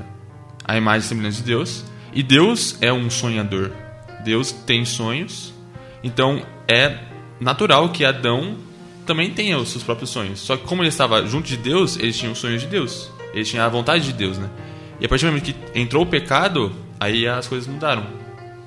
[0.65, 3.71] à imagem e semelhança de Deus, e Deus é um sonhador.
[4.25, 5.55] Deus tem sonhos,
[6.03, 7.10] então é
[7.41, 8.57] natural que Adão
[9.07, 10.41] também tenha os seus próprios sonhos.
[10.41, 13.11] Só que como ele estava junto de Deus, ele tinha os sonhos de Deus.
[13.33, 14.49] Ele tinha a vontade de Deus, né?
[15.01, 18.07] E a partir do momento que entrou o pecado, aí as coisas mudaram.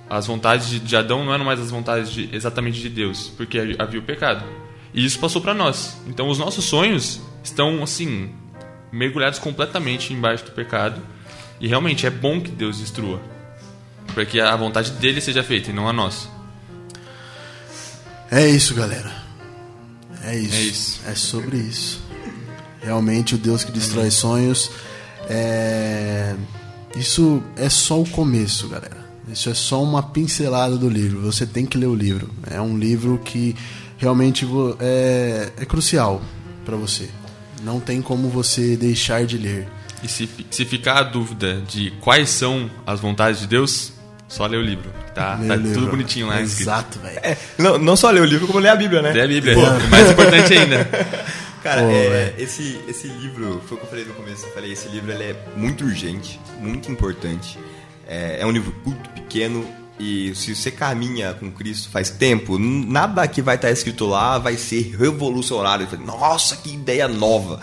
[0.09, 3.99] As vontades de Adão não eram mais as vontades de, exatamente de Deus, porque havia
[3.99, 4.43] o pecado.
[4.93, 6.01] E isso passou para nós.
[6.07, 8.31] Então os nossos sonhos estão assim
[8.91, 11.01] mergulhados completamente embaixo do pecado.
[11.59, 13.21] E realmente é bom que Deus destrua
[14.13, 16.29] para que a vontade dele seja feita e não a nossa.
[18.33, 19.13] É isso, galera.
[20.23, 20.55] É isso.
[20.55, 21.01] É isso.
[21.07, 22.01] É sobre isso.
[22.81, 24.71] Realmente o Deus que destrói sonhos
[25.29, 26.35] é
[26.95, 28.97] isso é só o começo, galera.
[29.31, 31.21] Isso é só uma pincelada do livro.
[31.21, 32.27] Você tem que ler o livro.
[32.49, 33.55] É um livro que
[33.99, 34.47] realmente
[34.79, 36.19] é, é crucial
[36.65, 37.09] para você.
[37.63, 39.67] Não tem como você deixar de ler.
[40.01, 43.93] E se, se ficar a dúvida de quais são as vontades de Deus,
[44.27, 44.91] só ler o livro.
[45.13, 45.73] Tá, tá livro.
[45.73, 47.19] tudo bonitinho lá Exato, velho.
[47.21, 49.11] É, não, não só ler o livro, como ler a Bíblia, né?
[49.11, 49.53] Ler a Bíblia.
[49.53, 50.89] É mais importante ainda.
[51.63, 54.73] Cara, Pô, é, esse, esse livro, foi o que eu falei no começo, eu falei,
[54.73, 57.57] esse livro ele é muito urgente, muito importante.
[58.05, 59.65] É, é um livro curto, pequeno,
[59.97, 64.57] e se você caminha com Cristo faz tempo, nada que vai estar escrito lá vai
[64.57, 65.87] ser revolucionário.
[66.05, 67.61] Nossa, que ideia nova!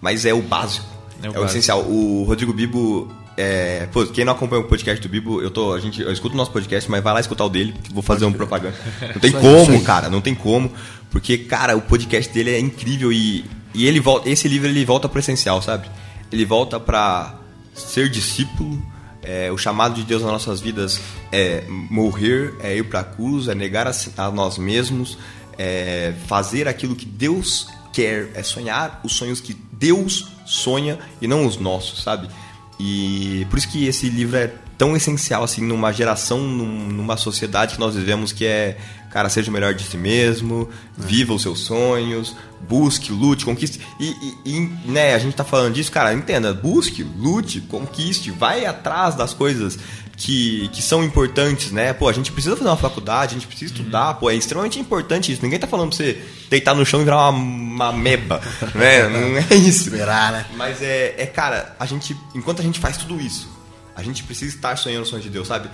[0.00, 0.86] Mas é o básico,
[1.22, 1.82] é o, é o essencial.
[1.82, 5.80] O Rodrigo Bibo é, pô, quem não acompanha o podcast do Bibo, eu tô, a
[5.80, 8.36] gente, eu escuto o nosso podcast, mas vai lá escutar o dele, vou fazer uma
[8.36, 8.76] propaganda.
[9.14, 10.72] Não tem como, cara, não tem como,
[11.10, 15.08] porque cara, o podcast dele é incrível e, e ele volta, esse livro ele volta
[15.08, 15.88] pro essencial, sabe?
[16.30, 17.38] Ele volta para
[17.74, 18.82] ser discípulo,
[19.22, 23.48] é, o chamado de Deus nas nossas vidas é morrer, é ir para a cruz,
[23.48, 25.16] é negar a, a nós mesmos,
[25.58, 31.46] é fazer aquilo que Deus quer, é sonhar os sonhos que Deus sonha e não
[31.46, 32.28] os nossos, sabe?
[32.84, 37.74] E por isso que esse livro é tão essencial assim numa geração, num, numa sociedade
[37.74, 38.76] que nós vivemos que é,
[39.08, 40.68] cara, seja o melhor de si mesmo,
[40.98, 41.06] é.
[41.06, 42.34] viva os seus sonhos,
[42.68, 43.80] busque, lute, conquiste.
[44.00, 44.60] E, e, e,
[44.90, 49.78] né, a gente tá falando disso, cara, entenda, busque, lute, conquiste, vai atrás das coisas
[50.22, 51.92] que, que são importantes, né?
[51.92, 55.32] Pô, a gente precisa fazer uma faculdade, a gente precisa estudar, pô, é extremamente importante
[55.32, 55.42] isso.
[55.42, 58.40] Ninguém tá falando pra você deitar no chão e virar uma, uma meba,
[58.72, 59.08] né?
[59.08, 59.88] Não é isso.
[59.88, 60.46] Esperar, né?
[60.54, 63.50] Mas é, é, cara, a gente, enquanto a gente faz tudo isso,
[63.96, 65.68] a gente precisa estar sonhando o sonho de Deus, sabe?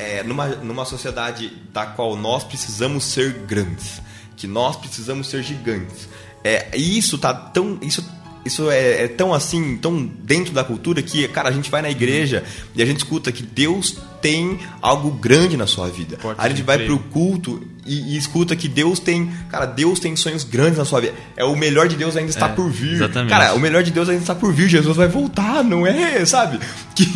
[0.00, 4.02] É, numa, numa sociedade da qual nós precisamos ser grandes,
[4.36, 6.08] que nós precisamos ser gigantes.
[6.42, 7.78] É, e isso tá tão.
[7.80, 8.04] Isso
[8.44, 11.90] isso é, é, tão assim, tão dentro da cultura que, cara, a gente vai na
[11.90, 12.42] igreja
[12.74, 16.18] e a gente escuta que Deus tem algo grande na sua vida.
[16.36, 20.44] a gente vai pro culto e, e, escuta que Deus tem, cara, Deus tem sonhos
[20.44, 21.14] grandes na sua vida.
[21.36, 22.94] É o melhor de Deus ainda está é, por vir.
[22.94, 23.30] Exatamente.
[23.30, 24.68] Cara, o melhor de Deus ainda está por vir.
[24.68, 26.58] Jesus vai voltar, não é, sabe?
[26.94, 27.06] Que,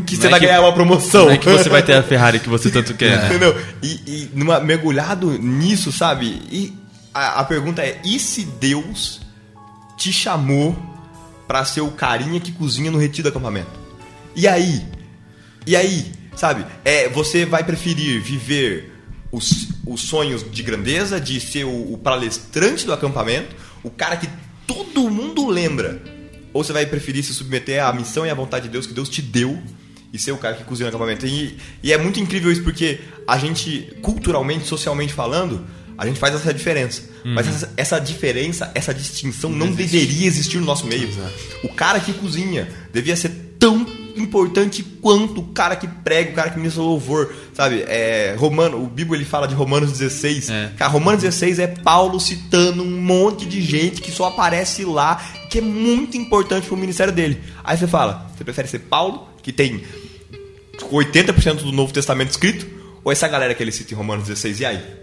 [0.00, 1.26] que você é vai que, ganhar uma promoção.
[1.26, 3.16] Não é que você vai ter a Ferrari que você tanto quer.
[3.16, 3.26] Né?
[3.28, 3.56] Entendeu?
[3.80, 6.42] E, e numa, mergulhado nisso, sabe?
[6.50, 6.74] E
[7.14, 9.20] a, a pergunta é: e se Deus
[10.00, 10.74] te chamou
[11.46, 13.70] para ser o carinha que cozinha no retiro do acampamento.
[14.34, 14.82] E aí?
[15.66, 16.10] E aí?
[16.34, 16.64] Sabe?
[16.82, 18.94] É, você vai preferir viver
[19.30, 24.26] os, os sonhos de grandeza, de ser o, o palestrante do acampamento, o cara que
[24.66, 26.02] todo mundo lembra?
[26.54, 29.10] Ou você vai preferir se submeter à missão e à vontade de Deus que Deus
[29.10, 29.62] te deu
[30.10, 31.26] e ser o cara que cozinha no acampamento?
[31.26, 35.66] E, e é muito incrível isso porque a gente, culturalmente, socialmente falando,
[36.00, 37.02] a gente faz essa diferença.
[37.22, 37.34] Uhum.
[37.34, 41.06] Mas essa, essa, diferença, essa distinção não, não deveria existir no nosso meio.
[41.06, 41.30] Exato.
[41.62, 43.28] O cara que cozinha devia ser
[43.58, 43.86] tão
[44.16, 47.84] importante quanto o cara que prega, o cara que ministra louvor, sabe?
[47.86, 50.48] É, Romano, o Bíblia ele fala de Romanos 16.
[50.48, 50.72] É.
[50.78, 55.16] Cara, Romanos 16 é Paulo citando um monte de gente que só aparece lá,
[55.50, 57.38] que é muito importante pro ministério dele.
[57.62, 59.82] Aí você fala, você prefere ser Paulo, que tem
[60.78, 62.66] 80% do Novo Testamento escrito,
[63.04, 64.60] ou essa galera que ele cita em Romanos 16?
[64.60, 64.99] E aí?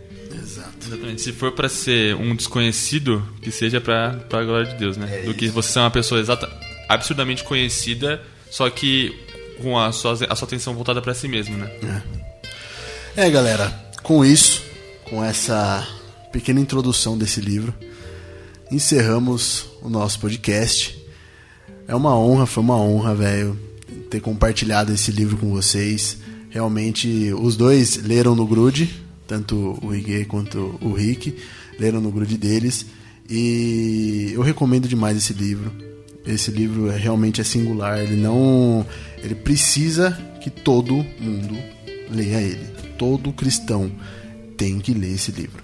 [0.88, 1.22] Exatamente.
[1.22, 5.22] Se for para ser um desconhecido, que seja para a glória de Deus, né?
[5.24, 6.50] É Do que você ser uma pessoa exata,
[6.88, 9.14] absurdamente conhecida, só que
[9.62, 11.70] com a sua, a sua atenção voltada para si mesmo, né?
[13.16, 13.28] É.
[13.28, 13.70] é, galera,
[14.04, 14.64] com isso,
[15.04, 15.88] com essa
[16.32, 17.74] pequena introdução desse livro,
[18.72, 20.98] encerramos o nosso podcast.
[21.88, 23.60] É uma honra, foi uma honra, velho,
[24.10, 26.18] ter compartilhado esse livro com vocês.
[26.50, 31.36] Realmente, os dois leram no Grude, tanto o Iguê quanto o Rick,
[31.78, 32.86] leram no grude deles.
[33.30, 35.72] E eu recomendo demais esse livro.
[36.26, 38.86] Esse livro é, realmente é singular, ele não
[39.24, 40.12] ele precisa
[40.42, 41.58] que todo mundo
[42.10, 42.68] leia ele.
[42.98, 43.92] Todo cristão
[44.56, 45.64] tem que ler esse livro.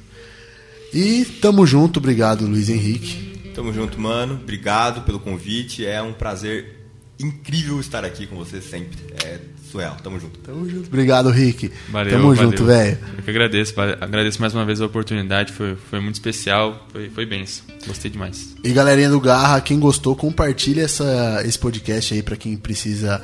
[0.94, 3.52] E tamo junto, obrigado Luiz Henrique.
[3.54, 4.36] Tamo junto, mano.
[4.36, 5.86] Obrigado pelo convite.
[5.86, 6.88] É um prazer
[7.20, 8.98] incrível estar aqui com você sempre.
[9.24, 9.40] É
[9.74, 9.98] surreal.
[10.02, 10.40] Tamo junto.
[10.40, 10.88] Tamo junto.
[10.88, 11.72] Obrigado, Rick.
[11.90, 12.52] Valeu, Tamo valeu.
[12.52, 12.98] junto, velho.
[13.18, 13.74] Eu que agradeço.
[14.00, 15.52] Agradeço mais uma vez a oportunidade.
[15.52, 16.88] Foi, foi muito especial.
[16.92, 17.66] Foi, foi benção.
[17.88, 18.56] Gostei demais.
[18.64, 23.22] E galerinha do Garra, quem gostou, compartilha essa, esse podcast aí para quem precisa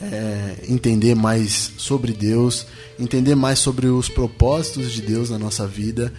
[0.00, 2.66] é, entender mais sobre Deus,
[2.98, 6.12] entender mais sobre os propósitos de Deus na nossa vida.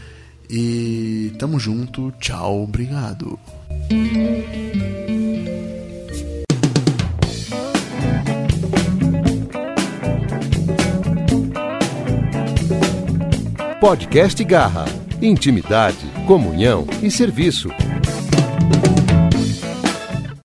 [0.47, 2.13] E tamo junto.
[2.19, 2.63] Tchau.
[2.63, 3.39] Obrigado.
[13.85, 14.85] Podcast Garra.
[15.21, 17.69] Intimidade, comunhão e serviço.